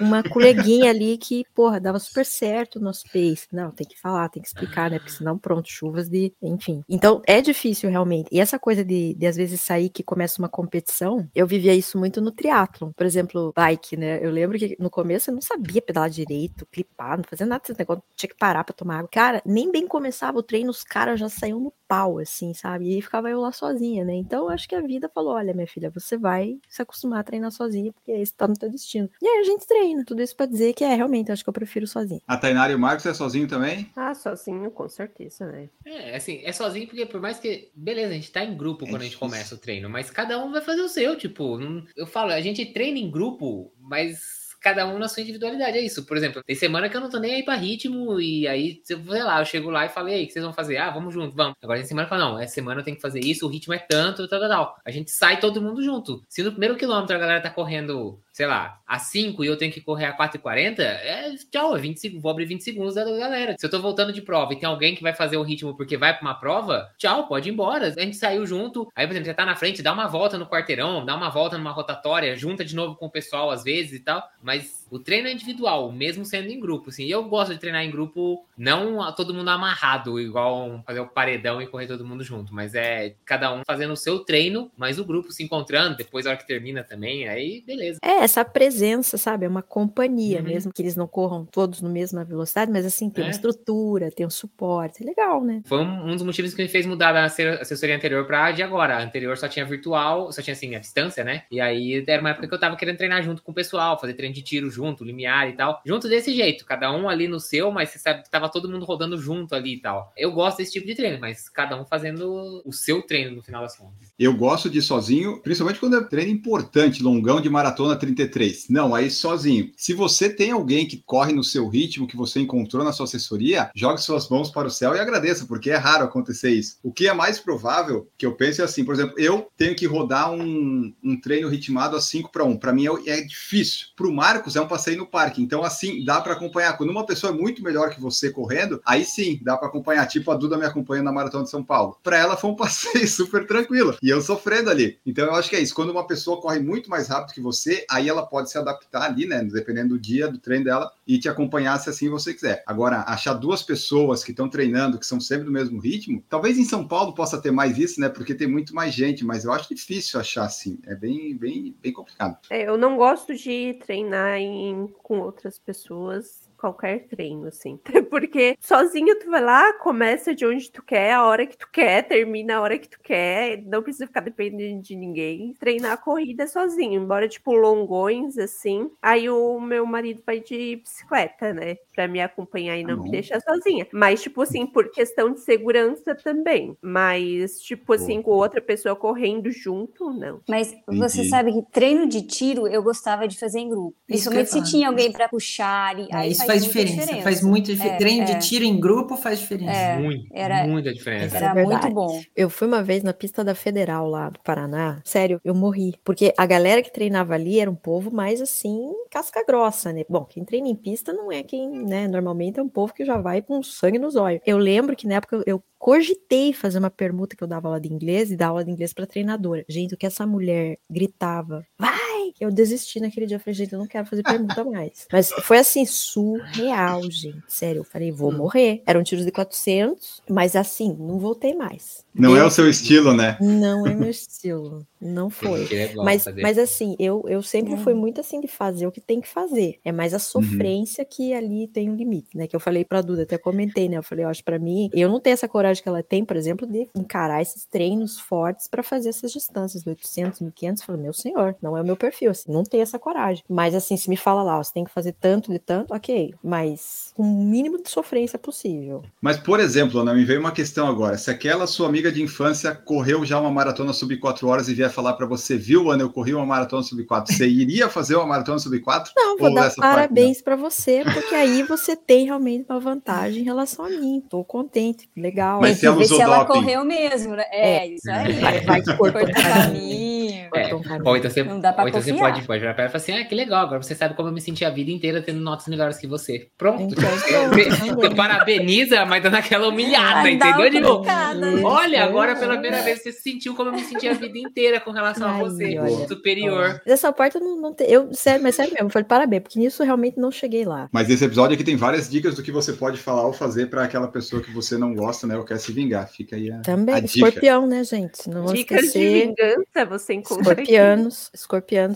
[0.00, 3.46] uma coleguinha ali que, porra, dava super certo o nosso pace.
[3.52, 4.98] Não, tem que falar, tem que explicar, né?
[4.98, 6.32] Porque senão, pronto, chuvas de.
[6.42, 6.82] Enfim.
[6.88, 8.28] Então, é difícil realmente.
[8.30, 11.98] E essa coisa de, de às vezes sair que começa uma competição, eu vivia isso
[11.98, 12.90] muito no triatlon.
[12.92, 14.24] Por exemplo, bike, né?
[14.24, 17.78] Eu lembro que no começo eu não sabia pedalar direito, clipar, não fazia nada desse
[17.78, 19.08] negócio, tinha que parar pra tomar água.
[19.10, 22.90] Cara, nem bem começava o treino, os caras já saíam no pau, assim, sabe?
[22.90, 24.14] E aí ficava eu lá sozinha, né?
[24.14, 27.24] Então, eu acho que a vida falou: olha, minha filha, você vai se acostumar a
[27.24, 29.08] treinar sozinha, porque esse tá no teu destino.
[29.20, 30.04] E aí a gente treina.
[30.04, 32.20] Tudo isso pra dizer que é, realmente, eu acho que eu prefiro sozinha.
[32.26, 33.90] A Tainara e o Marcos é sozinho também?
[33.94, 35.68] Ah, sozinho, com certeza, né?
[35.84, 37.70] É, assim, é sozinho porque por mais que.
[37.74, 39.18] Beleza, a gente tá em grupo É quando a gente difícil.
[39.28, 41.58] começa o treino, mas cada um vai fazer o seu, tipo.
[41.96, 44.44] eu falo, a gente treina em grupo, mas.
[44.58, 46.06] Cada um na sua individualidade, é isso.
[46.06, 48.96] Por exemplo, tem semana que eu não tô nem aí pra ritmo, e aí, sei
[49.22, 50.78] lá, eu chego lá e falei, aí, o que vocês vão fazer?
[50.78, 51.54] Ah, vamos junto, vamos.
[51.62, 53.74] Agora tem semana que fala, não, essa semana eu tenho que fazer isso, o ritmo
[53.74, 54.76] é tanto, tal, tal, tal.
[54.84, 56.20] A gente sai todo mundo junto.
[56.28, 59.72] Se no primeiro quilômetro a galera tá correndo, sei lá, a 5 e eu tenho
[59.72, 63.56] que correr a 4,40, é tchau, é 20 segundos, vou abrir 20 segundos da galera.
[63.58, 65.96] Se eu tô voltando de prova e tem alguém que vai fazer o ritmo porque
[65.96, 67.86] vai pra uma prova, tchau, pode ir embora.
[67.86, 70.46] A gente saiu junto, aí, por exemplo, você tá na frente, dá uma volta no
[70.46, 74.00] quarteirão, dá uma volta numa rotatória, junta de novo com o pessoal às vezes e
[74.00, 77.04] tal, mas o treino é individual, mesmo sendo em grupo, assim.
[77.04, 81.60] E eu gosto de treinar em grupo, não todo mundo amarrado, igual fazer o paredão
[81.60, 85.04] e correr todo mundo junto, mas é cada um fazendo o seu treino, mas o
[85.04, 87.98] grupo se encontrando, depois a hora que termina também, aí beleza.
[88.02, 89.44] É, essa presença, sabe?
[89.44, 90.44] É uma companhia, Uhum.
[90.46, 93.26] mesmo que eles não corram todos na mesma velocidade, mas assim, tem É.
[93.26, 95.02] uma estrutura, tem um suporte.
[95.02, 95.62] É legal, né?
[95.66, 98.62] Foi um, um dos motivos que me fez mudar da asse- assessoria anterior pra de
[98.62, 98.96] agora.
[98.96, 101.42] A anterior só tinha virtual, só tinha assim, a distância, né?
[101.50, 104.14] E aí era uma época que eu tava querendo treinar junto com o pessoal, fazer
[104.14, 105.80] treino de tiro junto, limiar e tal.
[105.84, 108.84] Junto desse jeito, cada um ali no seu, mas você sabe que tava todo mundo
[108.84, 110.12] rodando junto ali e tal.
[110.16, 113.62] Eu gosto desse tipo de treino, mas cada um fazendo o seu treino no final
[113.62, 114.05] das contas.
[114.18, 118.66] Eu gosto de ir sozinho, principalmente quando é treino importante, longão de maratona 33.
[118.70, 119.70] Não, aí sozinho.
[119.76, 123.70] Se você tem alguém que corre no seu ritmo, que você encontrou na sua assessoria,
[123.74, 126.78] jogue suas mãos para o céu e agradeça, porque é raro acontecer isso.
[126.82, 129.84] O que é mais provável, que eu penso é assim, por exemplo, eu tenho que
[129.84, 132.56] rodar um, um treino ritmado a 5 para 1.
[132.56, 133.88] Para mim é, é difícil.
[133.94, 135.42] Para o Marcos é um passeio no parque.
[135.42, 136.78] Então, assim, dá para acompanhar.
[136.78, 140.06] Quando uma pessoa é muito melhor que você correndo, aí sim, dá para acompanhar.
[140.06, 141.98] Tipo a Duda me acompanha na Maratona de São Paulo.
[142.02, 143.94] Para ela foi um passeio super tranquilo.
[144.06, 145.00] E eu sofrendo ali.
[145.04, 145.74] Então, eu acho que é isso.
[145.74, 149.26] Quando uma pessoa corre muito mais rápido que você, aí ela pode se adaptar ali,
[149.26, 149.42] né?
[149.42, 152.62] Dependendo do dia, do treino dela, e te acompanhar se assim você quiser.
[152.68, 156.64] Agora, achar duas pessoas que estão treinando, que são sempre do mesmo ritmo, talvez em
[156.64, 158.08] São Paulo possa ter mais isso, né?
[158.08, 160.78] Porque tem muito mais gente, mas eu acho difícil achar assim.
[160.86, 162.38] É bem, bem, bem complicado.
[162.48, 166.48] É, eu não gosto de treinar em, com outras pessoas.
[166.66, 167.78] Qualquer treino, assim.
[168.10, 172.02] Porque sozinho tu vai lá, começa de onde tu quer, a hora que tu quer,
[172.02, 175.54] termina a hora que tu quer, não precisa ficar dependendo de ninguém.
[175.60, 178.90] Treinar a corrida sozinho, embora, tipo, longões, assim.
[179.00, 181.76] Aí o meu marido vai de bicicleta, né?
[181.94, 183.86] Pra me acompanhar e não me deixar sozinha.
[183.92, 186.76] Mas, tipo assim, por questão de segurança também.
[186.82, 190.40] Mas, tipo assim, com outra pessoa correndo junto, não.
[190.48, 191.28] Mas você Entendi.
[191.28, 193.96] sabe que treino de tiro eu gostava de fazer em grupo.
[194.06, 195.98] Principalmente se tinha alguém pra puxar.
[195.98, 197.94] E, É, aí isso faz muita diferença, Faz muito diferença.
[197.94, 198.24] É, Treino é.
[198.34, 199.70] de tiro em grupo faz diferença.
[199.72, 201.36] É, muito, era- muita diferença.
[201.36, 201.82] É Era verdade.
[201.84, 202.20] muito bom.
[202.34, 205.00] Eu fui uma vez na pista da Federal lá do Paraná.
[205.04, 205.94] Sério, eu morri.
[206.04, 210.04] Porque a galera que treinava ali era um povo mais assim, casca grossa, né?
[210.08, 212.06] Bom, quem treina em pista não é quem, né?
[212.08, 214.40] Normalmente é um povo que já vai com sangue nos olhos.
[214.46, 217.92] Eu lembro que na época eu- cogitei fazer uma permuta que eu dava aula de
[217.92, 219.64] inglês e dar aula de inglês pra treinadora.
[219.68, 221.64] Gente, o que essa mulher gritava.
[221.78, 221.92] Vai!
[222.40, 225.06] Eu desisti naquele dia, eu falei, gente, eu não quero fazer pergunta mais.
[225.12, 227.42] Mas foi assim, surreal, gente.
[227.48, 228.36] Sério, eu falei, vou Hum.
[228.38, 228.82] morrer.
[228.86, 232.04] Eram tiros de 400, mas assim, não voltei mais.
[232.14, 233.36] Não é Eu- o seu estilo, né?
[233.40, 234.86] Não é meu estilo.
[234.98, 235.64] Não foi.
[235.66, 236.40] Legal Mas, fazer.
[236.40, 237.76] mas assim, eu, eu sempre É.
[237.76, 239.78] fui muito assim de fazer o que tem que fazer.
[239.84, 242.46] É mais a sofrência que ali tem um limite, né?
[242.46, 243.98] Que eu falei pra Duda, até comentei, né?
[243.98, 246.34] Eu falei, eu acho pra mim, eu não tenho essa coragem que ela tem, por
[246.36, 250.80] exemplo, de encarar esses treinos fortes pra fazer essas distâncias, de 800, 1500.
[250.80, 253.44] Eu falei, meu senhor, não é o meu perfil, assim, não tenho essa coragem.
[253.48, 256.34] Mas assim, se me fala lá, ó, você tem que fazer tanto de tanto, ok.
[256.42, 259.02] Mas com o mínimo de sofrência possível.
[259.20, 261.18] Mas, por exemplo, Ana, me veio uma questão agora.
[261.18, 264.90] Se aquela sua amiga de infância correu já uma maratona sub 4 horas e vier
[264.90, 268.26] falar pra você, viu, Ana, eu corri uma maratona sub 4, você iria fazer uma
[268.26, 269.12] maratona sub 4?
[269.16, 273.44] Não, vou Ou dar parabéns pra você, porque aí você tem realmente uma vantagem em
[273.44, 274.22] relação a mim.
[274.28, 275.60] Tô contente, legal.
[275.60, 276.52] Mas Tem se que ela usou se ela doping?
[276.52, 277.44] correu mesmo, né?
[277.50, 278.32] É, isso aí.
[278.34, 280.48] Vai, vai Cortou o caminho.
[280.54, 280.74] É.
[281.04, 282.32] Ou então você, Não dá então você confiar.
[282.34, 284.28] pode, pode virar pra ela e falar assim: ah, que legal, agora você sabe como
[284.28, 286.48] eu me senti a vida inteira tendo notas melhores que você.
[286.56, 286.82] Pronto.
[286.94, 288.16] Então, Você- pronto, você também.
[288.16, 290.70] parabeniza, mas dando aquela humilhada, entendeu?
[290.70, 291.52] Tipo, brincada.
[291.52, 292.00] Isso, olha, é.
[292.00, 294.90] agora pela primeira vez você se sentiu como eu me senti a vida inteira com
[294.90, 296.08] relação a Ai, você, olha.
[296.08, 296.80] superior.
[296.86, 299.58] Dessa parte eu não, não te- eu sério, mas sério mesmo, eu falei parabéns, porque
[299.58, 300.88] nisso eu realmente não cheguei lá.
[300.92, 303.84] Mas esse episódio aqui tem várias dicas do que você pode falar ou fazer para
[303.84, 305.36] aquela pessoa que você não gosta, né?
[305.36, 306.08] Ou quer se vingar.
[306.08, 307.14] Fica aí a, Também, a dica.
[307.14, 308.28] escorpião, né, gente?
[308.28, 309.26] Não Dicas de esquecer.
[309.28, 310.62] vingança você encontra aqui.
[310.62, 311.30] Escorpianos,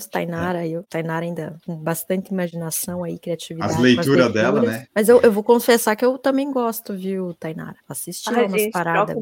[0.00, 3.72] escorpianos, Tainara, eu, Tainara ainda com bastante imaginação aí, criatividade.
[3.72, 4.86] As leituras dela, né?
[4.94, 7.76] Mas eu, eu vou confessar que eu também gosto, viu, Tainara?
[7.88, 9.16] Assisti Ai, umas gente, paradas.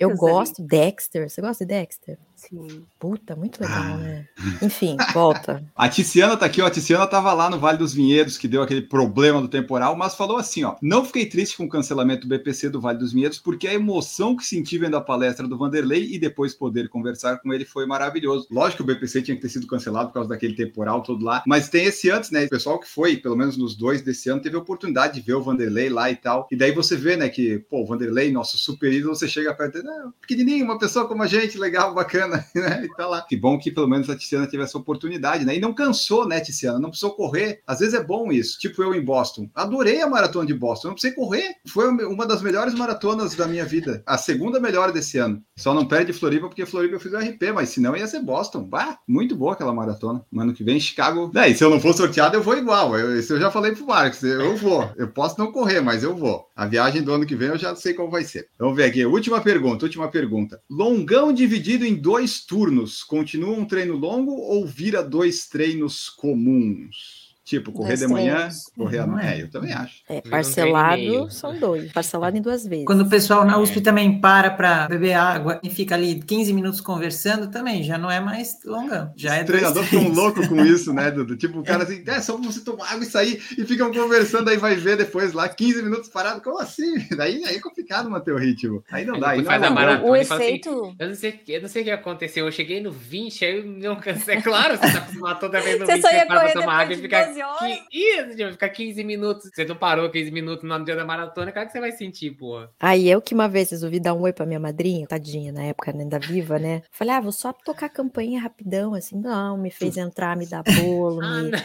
[0.00, 0.18] Eu ali.
[0.18, 1.28] gosto, Dexter.
[1.28, 2.18] Você gosta de Dexter?
[2.48, 2.84] Sim.
[2.98, 3.96] Puta, muito legal, Ah.
[3.96, 4.28] né?
[4.62, 5.64] Enfim, volta.
[5.74, 6.66] A Tiziana tá aqui, ó.
[6.66, 10.14] A Tiziana tava lá no Vale dos Vinhedos, que deu aquele problema do temporal, mas
[10.14, 10.76] falou assim, ó.
[10.82, 14.36] Não fiquei triste com o cancelamento do BPC do Vale dos Vinhedos, porque a emoção
[14.36, 18.46] que senti vendo a palestra do Vanderlei e depois poder conversar com ele foi maravilhoso.
[18.50, 21.42] Lógico que o BPC tinha que ter sido cancelado por causa daquele temporal todo lá,
[21.46, 22.44] mas tem esse antes, né?
[22.44, 25.34] O pessoal que foi, pelo menos nos dois desse ano, teve a oportunidade de ver
[25.34, 26.46] o Vanderlei lá e tal.
[26.50, 29.74] E daí você vê, né, que, pô, o Vanderlei, nosso super ídolo, você chega perto
[29.74, 32.84] dele, ah, pequenininho, uma pessoa como a gente, legal, bacana, né?
[32.84, 33.22] E tá lá.
[33.22, 35.56] Que bom que pelo menos a Tiziana teve essa oportunidade, né?
[35.56, 36.78] E não cansou, né, Tiziana?
[36.78, 37.60] Não precisou correr.
[37.66, 38.58] Às vezes é bom isso.
[38.58, 39.48] Tipo eu em Boston.
[39.54, 40.88] Adorei a maratona de Boston.
[40.88, 41.54] Não precisei correr.
[41.66, 44.02] Foi uma das melhores maratonas da minha vida.
[44.06, 45.42] A segunda melhor desse ano.
[45.56, 48.64] Só não perde Floripa, porque Floripa eu fiz o RP, mas senão ia ser Boston.
[48.64, 50.24] Bah, muito boa aquela maratona.
[50.30, 51.30] No ano que vem, Chicago.
[51.36, 52.98] É, e se eu não for sorteado, eu vou igual.
[52.98, 54.22] Eu, isso eu já falei pro Marcos.
[54.22, 54.90] Eu vou.
[54.96, 56.46] Eu posso não correr, mas eu vou.
[56.56, 58.48] A viagem do ano que vem eu já sei como vai ser.
[58.58, 59.04] Vamos ver aqui.
[59.04, 60.60] Última pergunta, última pergunta.
[60.70, 63.02] Longão dividido em dois turnos.
[63.02, 67.23] Continua um treino longo ou vira dois treinos comuns?
[67.44, 68.70] Tipo, correr de manhã, treinos.
[68.76, 69.26] correr à Não noite.
[69.26, 69.34] é.
[69.38, 69.96] É, eu também acho.
[70.08, 71.92] É, parcelado são dois.
[71.92, 72.84] Parcelado em duas vezes.
[72.86, 73.56] Quando o pessoal na É.
[73.58, 78.10] USP também para para beber água e fica ali 15 minutos conversando, também já não
[78.10, 79.12] é mais longão.
[79.16, 81.36] Já é Os dois, treinadores ficam loucos com isso, né, Dudu?
[81.44, 84.56] Tipo, o cara assim, é só você tomar água e sair e ficam conversando, aí
[84.56, 86.40] vai ver depois lá, 15 minutos parado.
[86.40, 86.94] Como assim?
[87.16, 88.82] Daí aí é complicado manter o ritmo.
[88.90, 89.30] Aí não dá.
[89.30, 90.08] Aí não faz é a maratona.
[90.10, 90.94] O assim, efeito.
[90.98, 92.46] Eu não, sei, eu não sei o que aconteceu.
[92.46, 94.34] Eu cheguei no 20, aí eu não cansei.
[94.34, 96.94] É claro, você tá acostumado toda vez no Você 20, só ia para tomar água
[96.94, 97.24] e ficar.
[97.26, 97.58] 12 horas.
[97.60, 99.50] qui- Ih, vai ficar 15 minutos.
[99.54, 102.70] Você não parou 15 minutos no dia da maratona, cara, que você vai sentir, porra.
[102.80, 105.92] Aí eu que uma vez resolvi dar um oi pra minha madrinha, tadinha, na época
[105.92, 106.82] né, ainda viva, né?
[106.90, 109.18] Falei, ah, vou só tocar a campainha rapidão, assim.
[109.20, 111.50] Não, me fez entrar, me dar bolo, Ah, me...
[111.50, 111.58] não.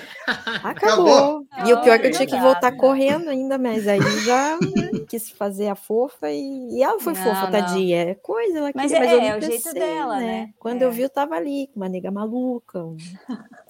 [0.63, 1.45] Acabou.
[1.65, 4.57] E o pior é que eu Não, tinha que voltar correndo ainda, mas aí já
[4.57, 7.51] né, quis fazer a fofa e, e ela foi Não, fofa, não.
[7.51, 8.09] tadinha.
[8.09, 10.49] É coisa, ela Mas queria, é- eu é não o jeito dela, né?
[10.59, 10.85] Quando É.
[10.85, 12.97] eu vi, eu tava ali, com uma nega maluca, um-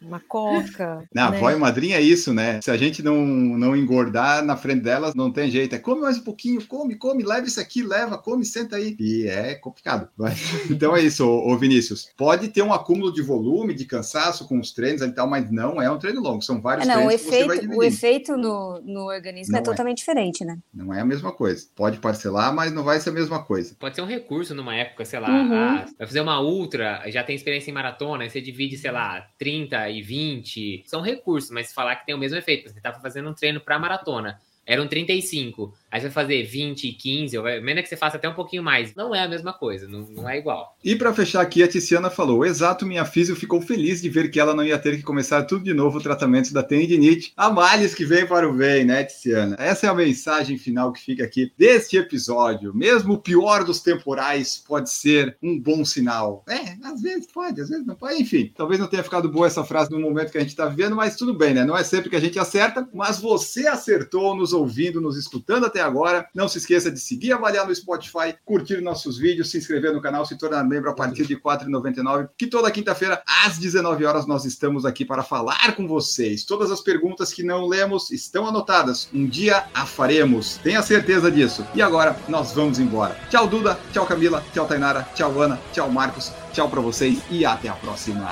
[0.00, 1.04] uma coca.
[1.14, 1.36] Não, né?
[1.36, 2.60] avó e madrinha é isso, né?
[2.62, 5.74] Se a gente não, não engordar na frente delas, não tem jeito.
[5.74, 8.96] É come mais um pouquinho, come, come, leva isso aqui, leva, come, senta aí.
[8.98, 10.08] E é complicado.
[10.70, 12.08] Então é isso, ô, ô Vinícius.
[12.16, 15.80] Pode ter um acúmulo de volume, de cansaço com os treinos e tal, mas não
[15.80, 16.42] é um treino longo.
[16.42, 19.52] São vários É, não, o treinos que você vai efeito, o efeito no, no organismo
[19.52, 19.64] Não é é.
[19.64, 20.58] totalmente diferente, né?
[20.72, 21.66] Não é a mesma coisa.
[21.74, 23.74] Pode parcelar, mas não vai ser a mesma coisa.
[23.78, 25.54] Pode ser um recurso numa época, sei lá, Uhum.
[25.54, 29.11] ah, vai fazer uma ultra, já tem experiência em maratona, aí você divide, sei lá,
[29.20, 30.84] 30 e 20.
[30.86, 33.78] São recursos, mas falar que tem o mesmo efeito, você tava fazendo um treino pra
[33.78, 34.40] maratona.
[34.66, 35.74] Eram 35.
[35.90, 38.32] Aí você vai fazer 20 e 15, ou vai- menos que você faça até um
[38.34, 38.94] pouquinho mais.
[38.94, 40.74] Não é a mesma coisa, não, não é igual.
[40.82, 44.40] E para fechar aqui, a Tiziana falou: Exato, minha físio ficou feliz de ver que
[44.40, 47.32] ela não ia ter que começar tudo de novo o tratamento da tendinite.
[47.36, 49.56] A males que vem para o bem, né, Tiziana?
[49.58, 52.74] Essa é a mensagem final que fica aqui deste episódio.
[52.74, 56.42] Mesmo o pior dos temporais pode ser um bom sinal.
[56.48, 58.22] É, às vezes pode, às vezes não pode.
[58.22, 60.96] Enfim, talvez não tenha ficado boa essa frase no momento que a gente está vivendo,
[60.96, 61.64] mas tudo bem, né?
[61.64, 65.66] Não é sempre que a gente acerta, mas você acertou nos nos ouvindo, nos escutando
[65.66, 66.28] até agora.
[66.34, 70.24] Não se esqueça de seguir, avaliar no Spotify, curtir nossos vídeos, se inscrever no canal,
[70.26, 72.28] se tornar membro a partir de R$ 4,99.
[72.36, 76.44] Que toda quinta-feira, às 19 horas, nós estamos aqui para falar com vocês.
[76.44, 79.08] Todas as perguntas que não lemos estão anotadas.
[79.12, 80.58] Um dia a faremos.
[80.58, 81.66] Tenha certeza disso.
[81.74, 83.16] E agora nós vamos embora.
[83.30, 83.78] Tchau, Duda.
[83.92, 84.44] Tchau, Camila.
[84.52, 85.08] Tchau, Tainara.
[85.14, 85.58] Tchau, Ana.
[85.72, 86.32] Tchau, Marcos.
[86.52, 88.28] Tchau para vocês e até a próxima.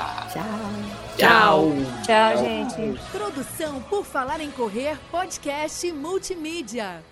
[1.17, 1.73] Tchau.
[2.05, 2.33] Tchau.
[2.33, 3.01] Tchau, gente.
[3.11, 7.03] Produção por Falar em Correr, podcast multimídia.